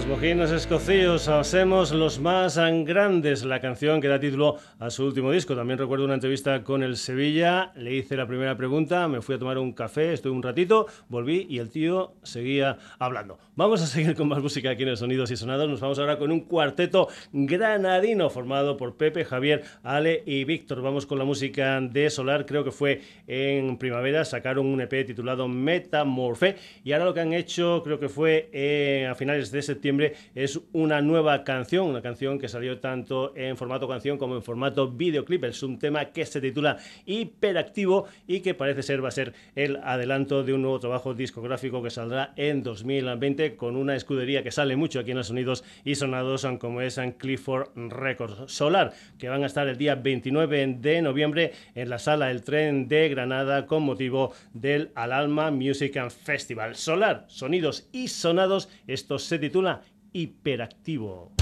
Los 0.03 0.17
mojinos 0.17 0.51
escocíos 0.51 1.29
hacemos 1.29 1.93
los 1.93 2.19
más 2.19 2.57
grandes, 2.83 3.45
la 3.45 3.61
canción 3.61 4.01
que 4.01 4.09
da 4.09 4.19
título 4.19 4.57
a 4.77 4.89
su 4.89 5.05
último 5.05 5.31
disco. 5.31 5.55
También 5.55 5.79
recuerdo 5.79 6.03
una 6.03 6.15
entrevista 6.15 6.61
con 6.61 6.83
el 6.83 6.97
Sevilla, 6.97 7.71
le 7.77 7.93
hice 7.95 8.17
la 8.17 8.27
primera 8.27 8.57
pregunta, 8.57 9.07
me 9.07 9.21
fui 9.21 9.35
a 9.35 9.39
tomar 9.39 9.57
un 9.57 9.71
café, 9.71 10.11
estuve 10.11 10.33
un 10.33 10.43
ratito, 10.43 10.87
volví 11.07 11.47
y 11.49 11.59
el 11.59 11.69
tío 11.69 12.15
seguía 12.21 12.77
hablando. 12.99 13.39
Vamos 13.55 13.83
a 13.83 13.85
seguir 13.85 14.15
con 14.15 14.27
más 14.29 14.41
música 14.41 14.71
aquí 14.71 14.81
en 14.81 14.89
el 14.89 14.97
Sonidos 14.97 15.29
y 15.29 15.37
Sonados. 15.37 15.69
Nos 15.69 15.79
vamos 15.79 15.99
ahora 15.99 16.17
con 16.17 16.31
un 16.31 16.39
cuarteto 16.39 17.07
granadino 17.31 18.31
formado 18.31 18.77
por 18.77 18.97
Pepe, 18.97 19.25
Javier, 19.25 19.61
Ale 19.83 20.23
y 20.25 20.43
Víctor. 20.43 20.81
Vamos 20.81 21.05
con 21.05 21.19
la 21.19 21.23
música 21.23 21.79
de 21.79 22.09
Solar, 22.09 22.47
creo 22.47 22.63
que 22.63 22.71
fue 22.71 23.01
en 23.27 23.77
primavera, 23.77 24.25
sacaron 24.25 24.65
un 24.65 24.81
EP 24.81 25.05
titulado 25.05 25.47
Metamorfe 25.47 26.55
y 26.83 26.93
ahora 26.93 27.05
lo 27.05 27.13
que 27.13 27.19
han 27.19 27.31
hecho 27.31 27.83
creo 27.83 27.99
que 27.99 28.09
fue 28.09 28.49
eh, 28.53 29.07
a 29.07 29.13
finales 29.13 29.51
de 29.51 29.61
septiembre 29.61 30.15
es 30.33 30.59
una 30.71 31.03
nueva 31.03 31.43
canción, 31.43 31.85
una 31.85 32.01
canción 32.01 32.39
que 32.39 32.49
salió 32.49 32.79
tanto 32.79 33.35
en 33.35 33.55
formato 33.55 33.87
canción 33.87 34.17
como 34.17 34.35
en 34.35 34.41
formato 34.41 34.89
videoclip. 34.89 35.43
Es 35.43 35.61
un 35.61 35.77
tema 35.77 36.05
que 36.05 36.25
se 36.25 36.41
titula 36.41 36.77
Hiperactivo 37.05 38.07
y 38.25 38.39
que 38.39 38.55
parece 38.55 38.81
ser 38.81 39.03
va 39.03 39.09
a 39.09 39.11
ser 39.11 39.33
el 39.53 39.75
adelanto 39.75 40.43
de 40.43 40.53
un 40.53 40.63
nuevo 40.63 40.79
trabajo 40.79 41.13
discográfico 41.13 41.83
que 41.83 41.91
saldrá 41.91 42.33
en 42.35 42.63
2020 42.63 43.42
con 43.51 43.75
una 43.75 43.95
escudería 43.95 44.43
que 44.43 44.51
sale 44.51 44.75
mucho 44.75 44.99
aquí 44.99 45.11
en 45.11 45.17
los 45.17 45.27
sonidos 45.27 45.63
y 45.83 45.95
sonados 45.95 46.47
como 46.59 46.81
es 46.81 46.97
en 46.97 47.11
Clifford 47.11 47.69
Records. 47.75 48.51
Solar, 48.51 48.93
que 49.17 49.29
van 49.29 49.43
a 49.43 49.47
estar 49.47 49.67
el 49.67 49.77
día 49.77 49.95
29 49.95 50.77
de 50.79 51.01
noviembre 51.01 51.51
en 51.75 51.89
la 51.89 51.99
sala 51.99 52.31
El 52.31 52.43
Tren 52.43 52.87
de 52.87 53.09
Granada 53.09 53.65
con 53.65 53.83
motivo 53.83 54.33
del 54.53 54.91
Alalma 54.95 55.51
Music 55.51 55.97
and 55.97 56.11
Festival. 56.11 56.75
Solar, 56.75 57.25
sonidos 57.27 57.87
y 57.91 58.07
sonados, 58.07 58.69
esto 58.87 59.19
se 59.19 59.39
titula 59.39 59.81
Hiperactivo. 60.13 61.33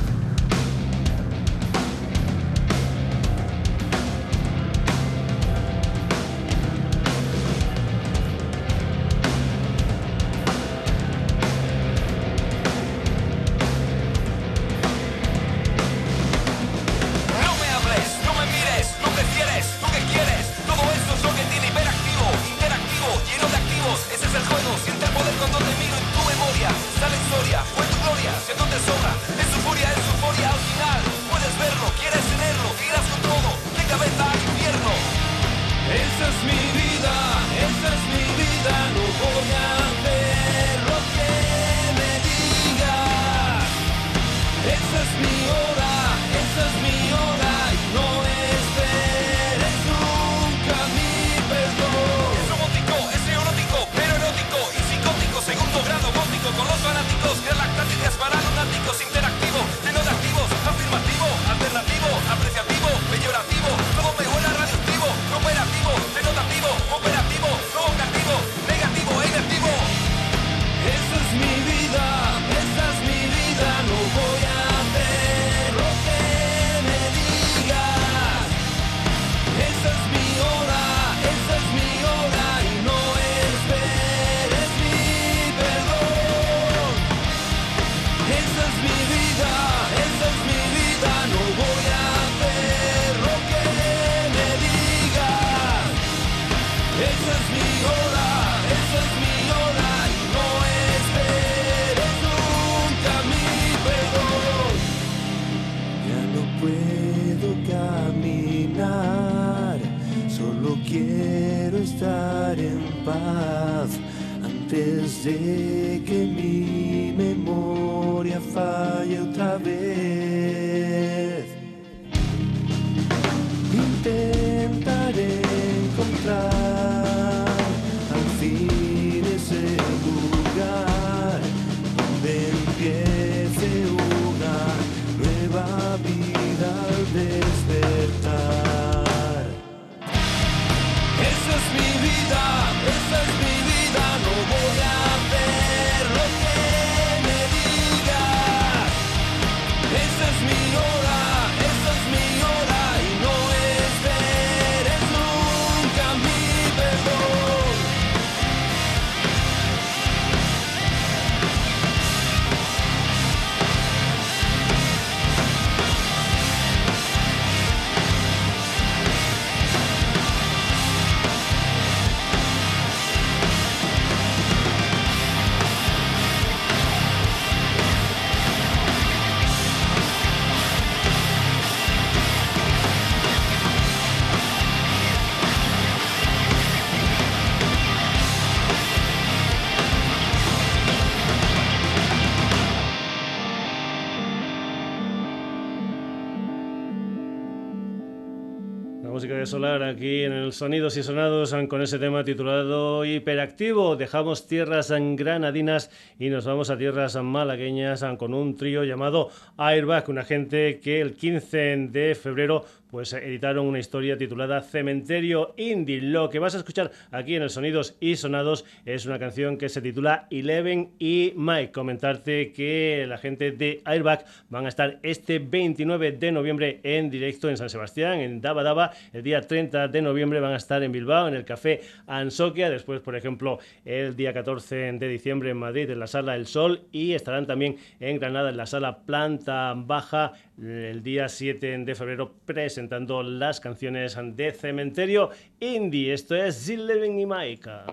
Solar 199.51 199.83
aquí 199.83 200.23
en 200.23 200.31
el 200.31 200.53
Sonidos 200.53 200.95
y 200.95 201.03
Sonados 201.03 201.53
con 201.67 201.81
ese 201.81 201.99
tema 201.99 202.23
titulado 202.23 203.03
Hiperactivo. 203.03 203.97
Dejamos 203.97 204.47
tierras 204.47 204.93
granadinas 205.17 205.91
y 206.17 206.29
nos 206.29 206.45
vamos 206.45 206.69
a 206.69 206.77
tierras 206.77 207.17
malagueñas 207.21 208.01
con 208.17 208.33
un 208.33 208.55
trío 208.55 208.85
llamado 208.85 209.29
Airbag, 209.57 210.07
una 210.07 210.23
gente 210.23 210.79
que 210.79 211.01
el 211.01 211.15
15 211.15 211.89
de 211.89 212.15
febrero 212.15 212.63
pues 212.91 213.13
editaron 213.13 213.65
una 213.65 213.79
historia 213.79 214.17
titulada 214.17 214.61
Cementerio 214.61 215.53
Indie. 215.57 216.01
Lo 216.01 216.29
que 216.29 216.39
vas 216.39 216.55
a 216.55 216.57
escuchar 216.57 216.91
aquí 217.09 217.35
en 217.35 217.41
el 217.41 217.49
Sonidos 217.49 217.95
y 218.01 218.17
Sonados 218.17 218.65
es 218.85 219.05
una 219.05 219.17
canción 219.17 219.57
que 219.57 219.69
se 219.69 219.81
titula 219.81 220.27
Eleven 220.29 220.91
y 220.99 221.31
Mike. 221.37 221.71
Comentarte 221.71 222.51
que 222.51 223.05
la 223.07 223.17
gente 223.17 223.51
de 223.51 223.81
Airbag 223.85 224.25
van 224.49 224.65
a 224.65 224.69
estar 224.69 224.99
este 225.03 225.39
29 225.39 226.11
de 226.11 226.31
noviembre 226.33 226.81
en 226.83 227.09
directo 227.09 227.49
en 227.49 227.55
San 227.55 227.69
Sebastián, 227.69 228.19
en 228.19 228.41
Daba 228.41 228.61
Daba. 228.61 228.91
El 229.13 229.23
día 229.23 229.39
30 229.39 229.87
de 229.87 230.01
noviembre 230.01 230.41
van 230.41 230.51
a 230.51 230.57
estar 230.57 230.83
en 230.83 230.91
Bilbao, 230.91 231.29
en 231.29 231.35
el 231.35 231.45
Café 231.45 231.81
Ansoquia. 232.07 232.69
Después, 232.69 232.99
por 232.99 233.15
ejemplo, 233.15 233.59
el 233.85 234.17
día 234.17 234.33
14 234.33 234.91
de 234.93 235.07
diciembre 235.07 235.51
en 235.51 235.57
Madrid, 235.57 235.89
en 235.89 235.99
la 235.99 236.07
Sala 236.07 236.35
El 236.35 236.45
Sol. 236.45 236.81
Y 236.91 237.13
estarán 237.13 237.47
también 237.47 237.77
en 238.01 238.19
Granada, 238.19 238.49
en 238.49 238.57
la 238.57 238.65
Sala 238.65 238.99
Planta 239.05 239.73
Baja, 239.77 240.33
el 240.57 241.03
día 241.03 241.29
7 241.29 241.77
de 241.79 241.95
febrero 241.95 242.33
presentando 242.45 243.23
las 243.23 243.59
canciones 243.59 244.17
de 244.35 244.51
Cementerio 244.51 245.29
Indie. 245.59 246.13
Esto 246.13 246.35
es 246.35 246.65
Zilleven 246.65 247.19
y 247.19 247.25
Maika. 247.25 247.85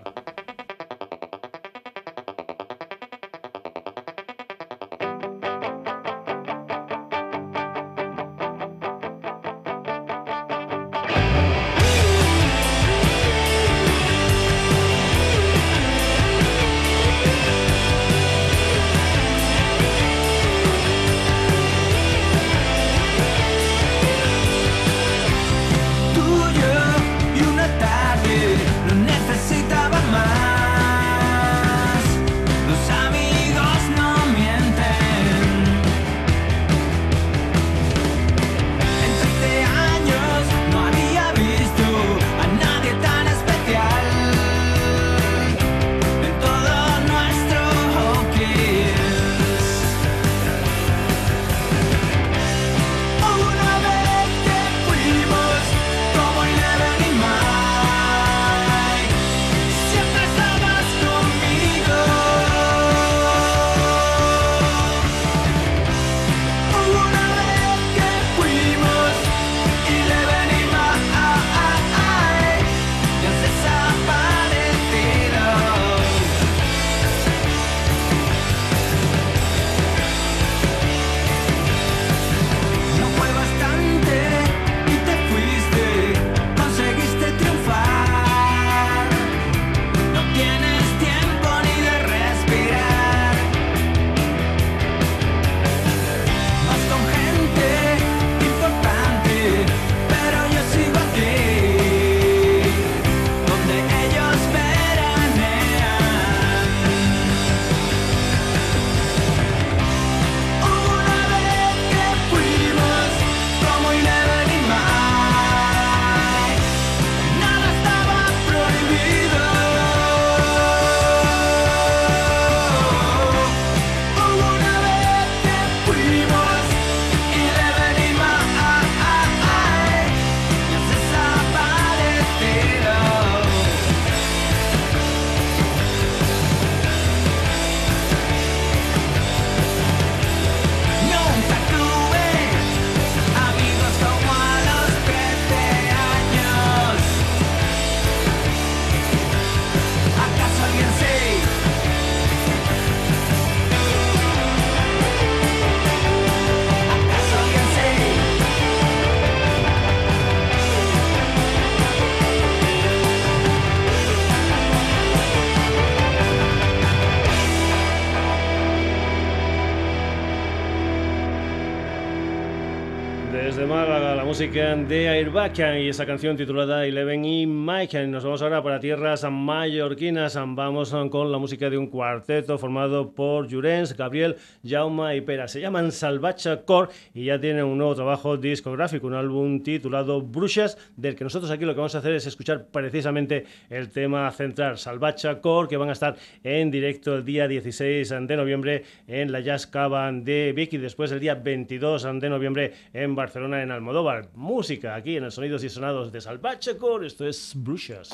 De 174.51 175.07
Airbag 175.09 175.53
y 175.79 175.89
esa 175.89 176.07
canción 176.07 176.35
titulada 176.35 176.83
Eleven 176.83 177.23
y 177.23 177.38
Mike. 177.79 178.07
Nos 178.07 178.25
vamos 178.25 178.41
ahora 178.41 178.61
para 178.61 178.81
tierras 178.81 179.25
mallorquinas. 179.31 180.35
Vamos 180.35 180.93
con 181.09 181.31
la 181.31 181.37
música 181.37 181.69
de 181.69 181.77
un 181.77 181.87
cuarteto 181.87 182.57
formado 182.57 183.11
por 183.11 183.49
Jurens, 183.49 183.95
Gabriel, 183.95 184.35
Jauma 184.67 185.15
y 185.15 185.21
Pera. 185.21 185.47
Se 185.47 185.61
llaman 185.61 185.93
Salvacha 185.93 186.63
Core 186.65 186.91
y 187.13 187.25
ya 187.25 187.39
tienen 187.39 187.63
un 187.63 187.77
nuevo 187.77 187.95
trabajo 187.95 188.35
discográfico, 188.35 189.07
un 189.07 189.13
álbum 189.13 189.63
titulado 189.63 190.21
Brujas, 190.21 190.77
del 190.97 191.15
que 191.15 191.23
nosotros 191.23 191.49
aquí 191.51 191.63
lo 191.63 191.73
que 191.73 191.77
vamos 191.77 191.95
a 191.95 191.99
hacer 191.99 192.15
es 192.15 192.27
escuchar 192.27 192.65
precisamente 192.65 193.45
el 193.69 193.89
tema 193.89 194.29
central, 194.31 194.77
Salvacha 194.77 195.39
Core, 195.39 195.69
que 195.69 195.77
van 195.77 195.87
a 195.87 195.93
estar 195.93 196.17
en 196.43 196.71
directo 196.71 197.15
el 197.15 197.23
día 197.23 197.47
16 197.47 198.09
de 198.09 198.35
noviembre 198.35 198.83
en 199.07 199.31
la 199.31 199.39
Jazz 199.39 199.67
Cavern 199.67 200.25
de 200.25 200.51
Vic 200.53 200.73
y 200.73 200.77
después 200.79 201.13
el 201.13 201.21
día 201.21 201.35
22 201.35 202.03
de 202.19 202.29
noviembre 202.29 202.73
en 202.91 203.15
Barcelona 203.15 203.63
en 203.63 203.71
Almodóvar 203.71 204.27
música 204.33 204.95
aquí 204.95 205.15
en 205.15 205.23
el 205.23 205.31
Sonidos 205.31 205.63
y 205.63 205.69
Sonados 205.69 206.11
de 206.11 206.19
Salvache 206.19 206.75
Core. 206.75 207.07
Esto 207.07 207.25
es. 207.25 207.55
Bruxas. 207.69 208.09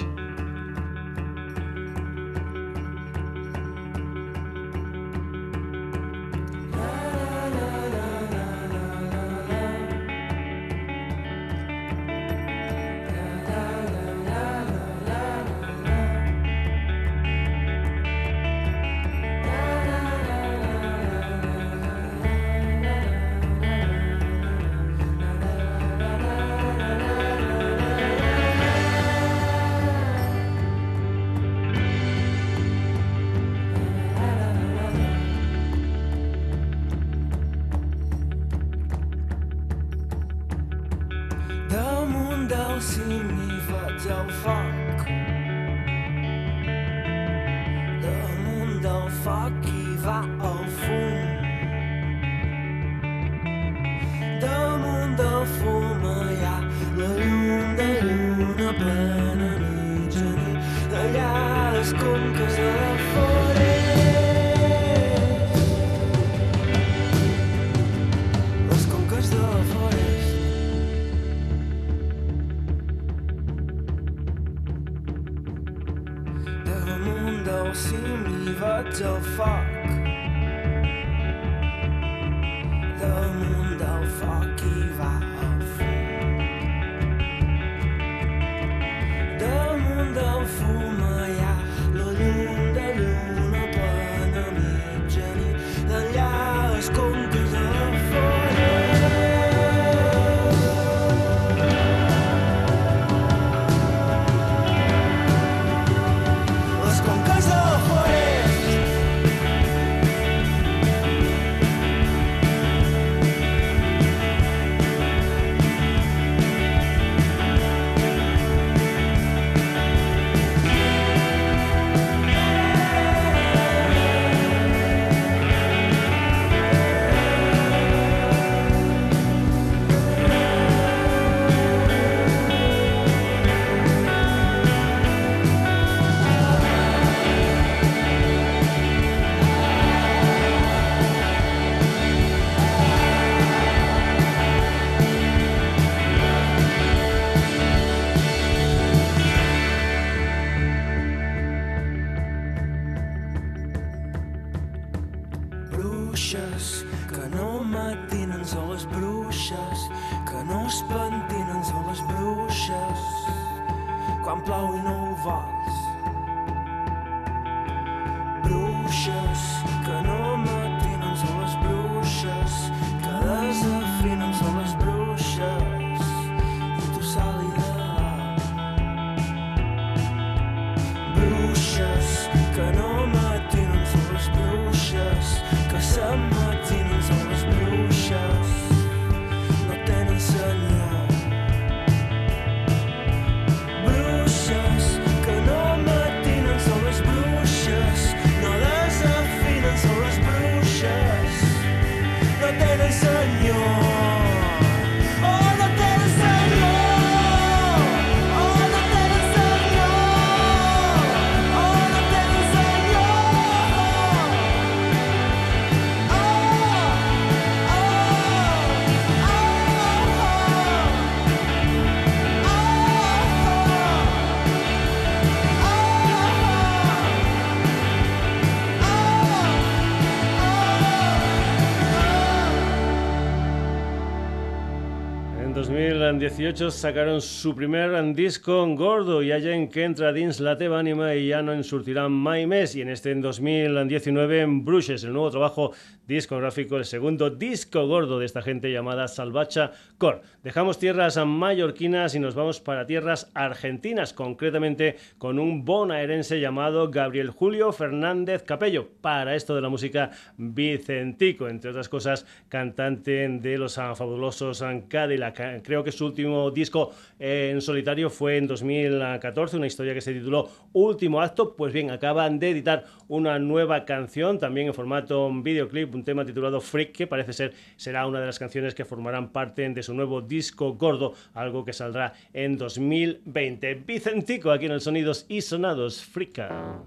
Sacaron 236.70 237.20
su 237.20 237.56
primer 237.56 238.14
disco 238.14 238.64
gordo 238.76 239.24
y 239.24 239.32
allá 239.32 239.56
en 239.56 239.70
que 239.70 239.84
entra 239.84 240.14
dins 240.14 240.40
la 240.40 240.56
teva 240.56 240.78
anima 240.78 241.16
y 241.16 241.30
ya 241.30 241.42
no 241.42 241.52
ensurtirán 241.52 242.12
mai 242.12 242.46
mes 242.46 242.76
y 242.76 242.82
en 242.82 242.90
este 242.90 243.10
en 243.10 243.22
2019 243.22 244.42
en 244.42 244.64
Bruches, 244.64 245.04
el 245.04 245.14
nuevo 245.14 245.32
trabajo 245.32 245.72
discográfico, 246.08 246.78
el 246.78 246.86
segundo 246.86 247.32
disco 247.32 247.88
gordo 247.88 248.20
de 248.20 248.28
esta 248.28 248.44
gente 248.44 248.72
llamada 248.72 249.08
Salvacha 249.08 249.72
Core. 249.98 250.22
Dejamos 250.44 250.78
tierras 250.78 251.18
mallorquinas 251.26 252.14
y 252.14 252.20
nos 252.20 252.36
vamos 252.36 252.60
para 252.60 252.86
tierras 252.86 253.32
argentinas, 253.34 254.14
concretamente 254.14 254.98
con 255.18 255.40
un 255.40 255.66
bonaerense 255.66 256.40
llamado 256.40 256.92
Gabriel 256.92 257.32
Julio 257.32 257.72
Fernández 257.72 258.44
Capello. 258.44 258.90
Para 259.02 259.36
esto 259.36 259.56
de 259.56 259.62
la 259.62 259.70
música 259.70 260.12
Vicentico, 260.38 261.48
entre 261.48 261.72
otras 261.72 261.90
cosas, 261.90 262.28
cantante 262.48 263.28
de 263.28 263.58
los 263.58 263.76
fabulosos 263.76 264.64
Cadillac. 264.88 265.64
Creo 265.64 265.84
que 265.84 265.95
su 265.96 266.06
último 266.06 266.52
disco 266.52 266.94
en 267.18 267.62
solitario 267.62 268.10
fue 268.10 268.38
en 268.38 268.48
2014, 268.48 269.58
una 269.58 269.68
historia 269.68 269.94
que 269.94 270.02
se 270.02 270.14
tituló 270.14 270.50
Último 270.74 271.22
Acto. 271.22 271.56
Pues 271.56 271.74
bien, 271.74 271.90
acaban 271.90 272.40
de 272.40 272.52
editar 272.52 272.86
una 273.08 273.40
nueva 273.40 273.86
canción, 273.86 274.38
también 274.40 274.68
en 274.68 274.74
formato 274.74 275.32
videoclip, 275.32 275.96
un 275.96 276.04
tema 276.04 276.26
titulado 276.26 276.62
Freak, 276.62 276.92
que 276.92 277.08
parece 277.08 277.34
ser 277.34 277.54
será 277.76 278.06
una 278.08 278.20
de 278.20 278.28
las 278.28 278.40
canciones 278.40 278.76
que 278.76 278.86
formarán 278.86 279.32
parte 279.32 279.68
de 279.70 279.84
su 279.84 279.94
nuevo 279.94 280.22
disco 280.22 280.74
gordo, 280.74 281.14
algo 281.34 281.64
que 281.66 281.74
saldrá 281.74 282.14
en 282.34 282.58
2020. 282.58 283.76
Vicentico 283.76 284.52
aquí 284.52 284.66
en 284.66 284.74
el 284.74 284.82
Sonidos 284.82 285.26
y 285.30 285.42
Sonados 285.42 286.04
Frika. 286.04 286.86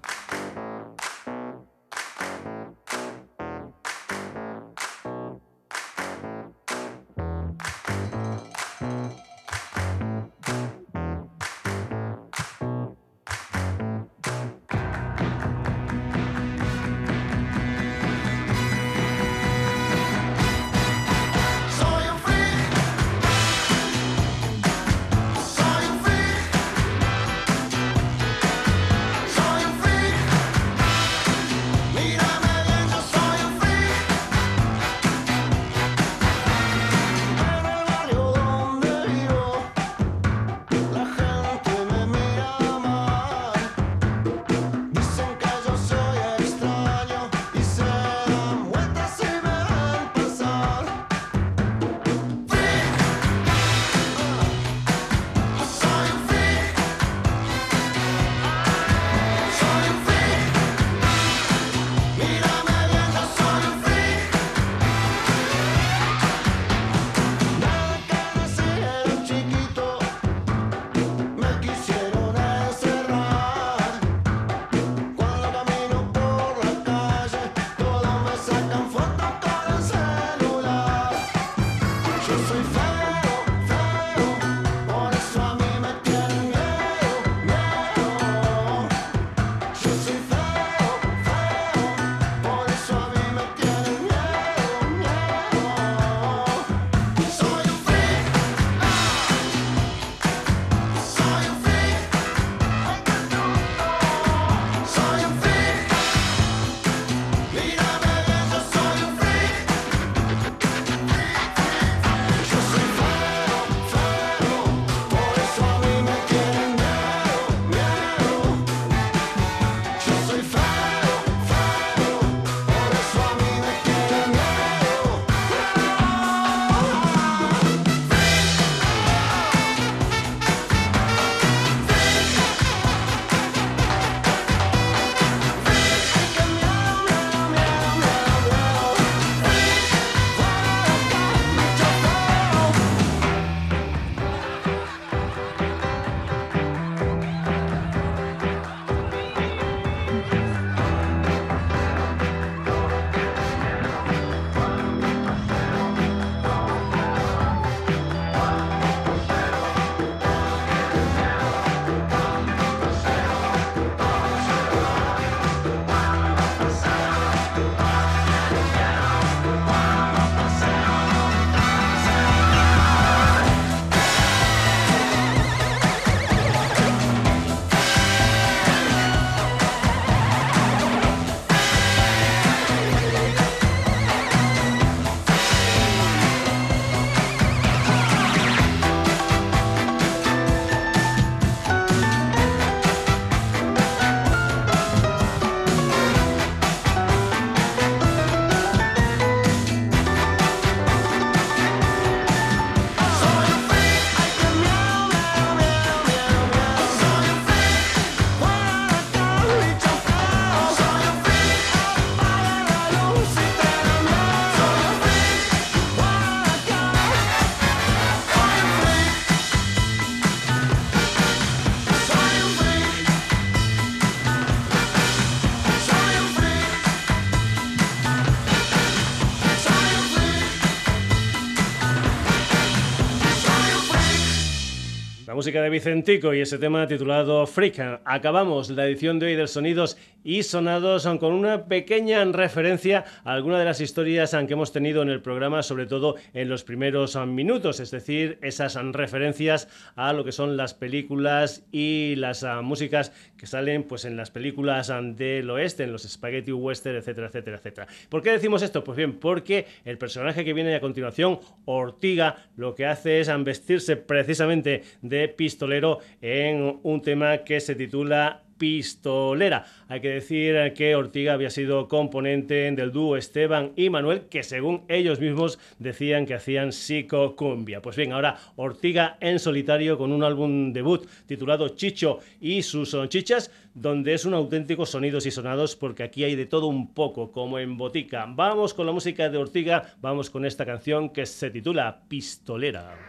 Música 235.39 235.62
de 235.62 235.70
Vicentico 235.70 236.34
y 236.34 236.41
ese 236.41 236.59
tema 236.59 236.89
titulado 236.89 237.47
Freak. 237.47 238.01
Acabamos 238.05 238.70
la 238.70 238.86
edición 238.86 239.20
de 239.20 239.26
hoy 239.26 239.36
del 239.36 239.47
Sonidos 239.47 239.97
y 240.24 240.43
Sonados 240.43 241.07
con 241.20 241.32
una 241.32 241.66
pequeña 241.66 242.24
referencia 242.24 243.05
a 243.22 243.34
alguna 243.34 243.61
de 243.61 243.64
las 243.64 243.80
historias 243.80 244.32
que 244.32 244.53
hemos 244.53 244.72
tenido 244.72 245.01
en 245.01 245.11
el 245.11 245.22
programa, 245.22 245.62
sobre 245.62 245.86
todo 245.86 246.16
en 246.34 246.49
los 246.49 246.64
primeros 246.64 247.16
minutos, 247.24 247.78
es 247.78 247.93
decir, 247.93 248.41
esas 248.43 248.74
referencias 248.93 249.68
a 249.95 250.12
lo 250.12 250.24
que 250.24 250.32
son 250.32 250.57
las 250.57 250.74
películas 250.74 251.64
y 251.70 252.16
las 252.16 252.45
músicas 252.64 253.12
que 253.36 253.47
salen 253.47 253.84
pues 253.84 254.07
en 254.07 254.16
las 254.16 254.32
películas 254.32 254.93
del 255.14 255.49
oeste, 255.51 255.84
en 255.84 255.93
los 255.93 256.03
spaghetti 256.03 256.51
western, 256.51 256.97
etcétera, 256.97 257.28
etcétera, 257.28 257.59
etcétera. 257.59 257.86
¿Por 258.09 258.22
qué 258.22 258.32
decimos 258.32 258.62
esto? 258.62 258.82
Pues 258.82 258.97
bien, 258.97 259.12
porque 259.20 259.66
el 259.84 259.99
personaje 259.99 260.45
que 260.45 260.53
viene 260.53 260.74
a 260.74 260.80
continuación, 260.80 261.39
Ortiga, 261.64 262.49
lo 262.57 262.74
que 262.74 262.86
hace 262.86 263.20
es 263.20 263.30
vestirse 263.45 263.97
precisamente 263.97 264.82
de 265.01 265.28
pistolero 265.29 265.99
en 266.20 266.81
un 266.83 267.03
tema 267.03 267.39
que 267.39 267.61
se 267.61 267.74
titula 267.74 268.43
pistolera. 268.59 269.64
Hay 269.89 270.01
que 270.01 270.11
decir 270.11 270.74
que 270.74 270.95
Ortiga 270.97 271.33
había 271.33 271.51
sido 271.51 271.89
componente 271.89 272.70
del 272.72 272.93
dúo 272.93 273.16
Esteban 273.16 273.72
y 273.76 273.89
Manuel, 273.89 274.22
que 274.29 274.43
según 274.43 274.83
ellos 274.89 275.20
mismos 275.20 275.59
decían 275.79 276.26
que 276.26 276.35
hacían 276.35 276.72
psicocumbia. 276.72 277.81
Pues 277.81 277.97
bien, 277.97 278.12
ahora 278.12 278.37
Ortiga 278.57 279.16
en 279.20 279.39
solitario 279.39 279.97
con 279.97 280.12
un 280.12 280.24
álbum 280.24 280.72
debut 280.72 281.09
titulado 281.26 281.70
Chicho 281.70 282.18
y 282.41 282.62
sus 282.62 282.97
chichas, 283.09 283.51
donde 283.74 284.14
es 284.14 284.24
un 284.24 284.35
auténtico 284.35 284.85
sonidos 284.85 285.24
y 285.26 285.31
sonados, 285.31 285.76
porque 285.76 286.03
aquí 286.03 286.24
hay 286.24 286.35
de 286.35 286.47
todo 286.47 286.66
un 286.66 286.93
poco, 286.93 287.31
como 287.31 287.59
en 287.59 287.76
botica. 287.76 288.26
Vamos 288.29 288.74
con 288.74 288.87
la 288.87 288.93
música 288.93 289.29
de 289.31 289.39
Ortiga, 289.39 289.95
vamos 290.01 290.31
con 290.31 290.45
esta 290.45 290.66
canción 290.66 291.11
que 291.11 291.26
se 291.26 291.51
titula 291.51 292.03
Pistolera. 292.09 293.07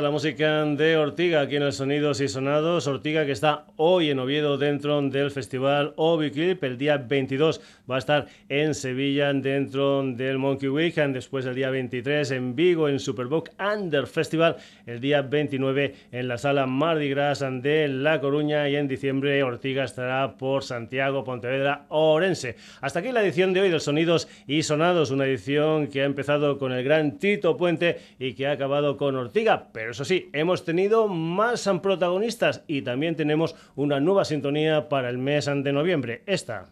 La 0.00 0.10
música 0.10 0.64
de 0.64 0.96
Ortiga 0.96 1.40
aquí 1.40 1.56
en 1.56 1.62
el 1.62 1.72
Sonidos 1.72 2.20
y 2.20 2.28
Sonados. 2.28 2.86
Ortiga 2.86 3.26
que 3.26 3.32
está 3.32 3.66
hoy 3.76 4.10
en 4.10 4.18
Oviedo 4.18 4.56
dentro 4.56 5.02
del 5.02 5.30
festival 5.30 5.92
Obiclip. 5.96 6.62
El 6.64 6.78
día 6.78 6.96
22 6.96 7.60
va 7.90 7.96
a 7.96 7.98
estar 7.98 8.26
en 8.48 8.74
Sevilla 8.74 9.32
dentro 9.32 10.02
del 10.02 10.38
Monkey 10.38 10.68
Weekend. 10.68 11.14
Después 11.14 11.44
el 11.44 11.54
día 11.54 11.70
23 11.70 12.30
en 12.30 12.54
Vigo 12.54 12.88
en 12.88 13.00
Superbook 13.00 13.50
Under 13.58 14.06
Festival. 14.06 14.56
El 14.86 15.00
día 15.00 15.22
29 15.22 15.94
en 16.12 16.28
la 16.28 16.38
sala 16.38 16.66
Mardi 16.66 17.10
Gras 17.10 17.40
de 17.40 17.88
La 17.88 18.20
Coruña. 18.20 18.68
Y 18.68 18.76
en 18.76 18.88
diciembre 18.88 19.42
Ortiga 19.42 19.84
estará 19.84 20.36
por 20.36 20.62
Santiago, 20.62 21.24
Pontevedra, 21.24 21.86
Orense. 21.88 22.56
Hasta 22.80 23.00
aquí 23.00 23.12
la 23.12 23.22
edición 23.22 23.52
de 23.52 23.62
hoy 23.62 23.70
del 23.70 23.80
Sonidos 23.80 24.28
y 24.46 24.62
Sonados. 24.62 25.10
Una 25.10 25.26
edición 25.26 25.88
que 25.88 26.02
ha 26.02 26.06
empezado 26.06 26.58
con 26.58 26.72
el 26.72 26.84
gran 26.84 27.18
Tito 27.18 27.56
Puente 27.56 27.98
y 28.18 28.34
que 28.34 28.46
ha 28.46 28.52
acabado 28.52 28.96
con 28.96 29.16
Ortiga 29.16 29.68
pero 29.72 29.89
eso 29.90 30.04
sí, 30.04 30.30
hemos 30.32 30.64
tenido 30.64 31.08
más 31.08 31.68
protagonistas 31.82 32.62
y 32.68 32.82
también 32.82 33.16
tenemos 33.16 33.56
una 33.74 33.98
nueva 33.98 34.24
sintonía 34.24 34.88
para 34.88 35.10
el 35.10 35.18
mes 35.18 35.46
de 35.46 35.72
noviembre, 35.72 36.22
esta. 36.26 36.66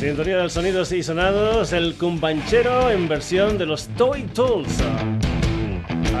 Sintonía 0.00 0.38
de 0.38 0.42
los 0.42 0.52
sonidos 0.54 0.90
y 0.90 1.04
sonados, 1.04 1.72
el 1.72 1.94
cumbanchero 1.94 2.90
en 2.90 3.06
versión 3.06 3.58
de 3.58 3.66
los 3.66 3.86
Toy 3.88 4.22
Tools. 4.34 4.78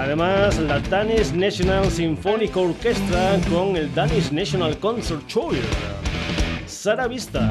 Además, 0.00 0.58
la 0.58 0.80
Danish 0.80 1.30
National 1.32 1.90
Symphonic 1.90 2.56
Orchestra 2.56 3.38
con 3.50 3.76
el 3.76 3.94
Danish 3.94 4.32
National 4.32 4.78
Concert 4.78 5.26
Choir. 5.26 5.62
Sara 6.66 7.06
Vista. 7.06 7.50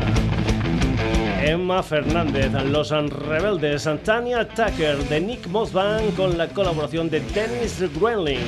Emma 1.44 1.84
Fernández, 1.84 2.52
Los 2.66 2.90
Rebeldes, 2.90 3.88
Tania 4.04 4.48
Tucker 4.48 4.98
de 4.98 5.22
Nick 5.22 5.48
Mossban 5.48 6.10
con 6.12 6.40
la 6.40 6.48
colaboración 6.48 7.08
de 7.10 7.20
Dennis 7.20 7.84
Greenling. 8.00 8.40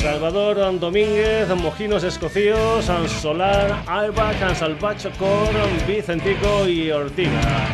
Salvador 0.00 0.80
Domínguez, 0.80 1.46
Mojinos 1.54 2.04
Escocíos, 2.04 2.90
Solar, 3.20 3.82
Alba, 3.86 4.32
Cansalvacho 4.40 5.10
Cor, 5.18 5.50
Vicentico 5.86 6.66
y 6.66 6.90
Ortiga. 6.90 7.70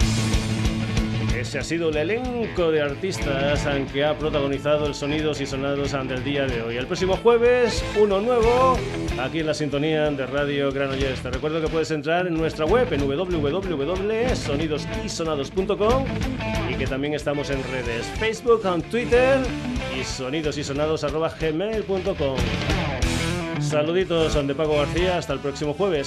Ese 1.41 1.59
ha 1.59 1.65
sido 1.65 1.89
el 1.89 1.97
elenco 1.97 2.71
de 2.71 2.83
artistas 2.83 3.67
que 3.95 4.05
ha 4.05 4.19
protagonizado 4.19 4.87
el 4.87 4.95
Sonidos 4.95 5.41
y 5.41 5.47
Sonados 5.47 5.93
del 5.93 6.23
día 6.23 6.45
de 6.45 6.61
hoy. 6.61 6.77
El 6.77 6.87
próximo 6.87 7.17
jueves, 7.17 7.83
uno 7.99 8.21
nuevo, 8.21 8.77
aquí 9.19 9.41
en 9.41 9.47
la 9.47 9.55
sintonía 9.55 10.11
de 10.11 10.27
Radio 10.27 10.71
Granollers. 10.71 11.23
Te 11.23 11.31
recuerdo 11.31 11.63
que 11.63 11.69
puedes 11.69 11.91
entrar 11.93 12.27
en 12.27 12.35
nuestra 12.35 12.67
web 12.67 12.93
en 12.93 13.09
www.sonidosysonados.com 13.09 16.05
y 16.69 16.75
que 16.75 16.87
también 16.87 17.15
estamos 17.15 17.49
en 17.49 17.63
redes 17.73 18.05
Facebook, 18.19 18.61
Twitter 18.91 19.39
y 19.99 20.05
sonidosysonados.gmail.com 20.05 22.37
Saluditos 23.63 24.47
de 24.47 24.55
Paco 24.55 24.77
García, 24.77 25.17
hasta 25.17 25.33
el 25.33 25.39
próximo 25.39 25.73
jueves. 25.73 26.07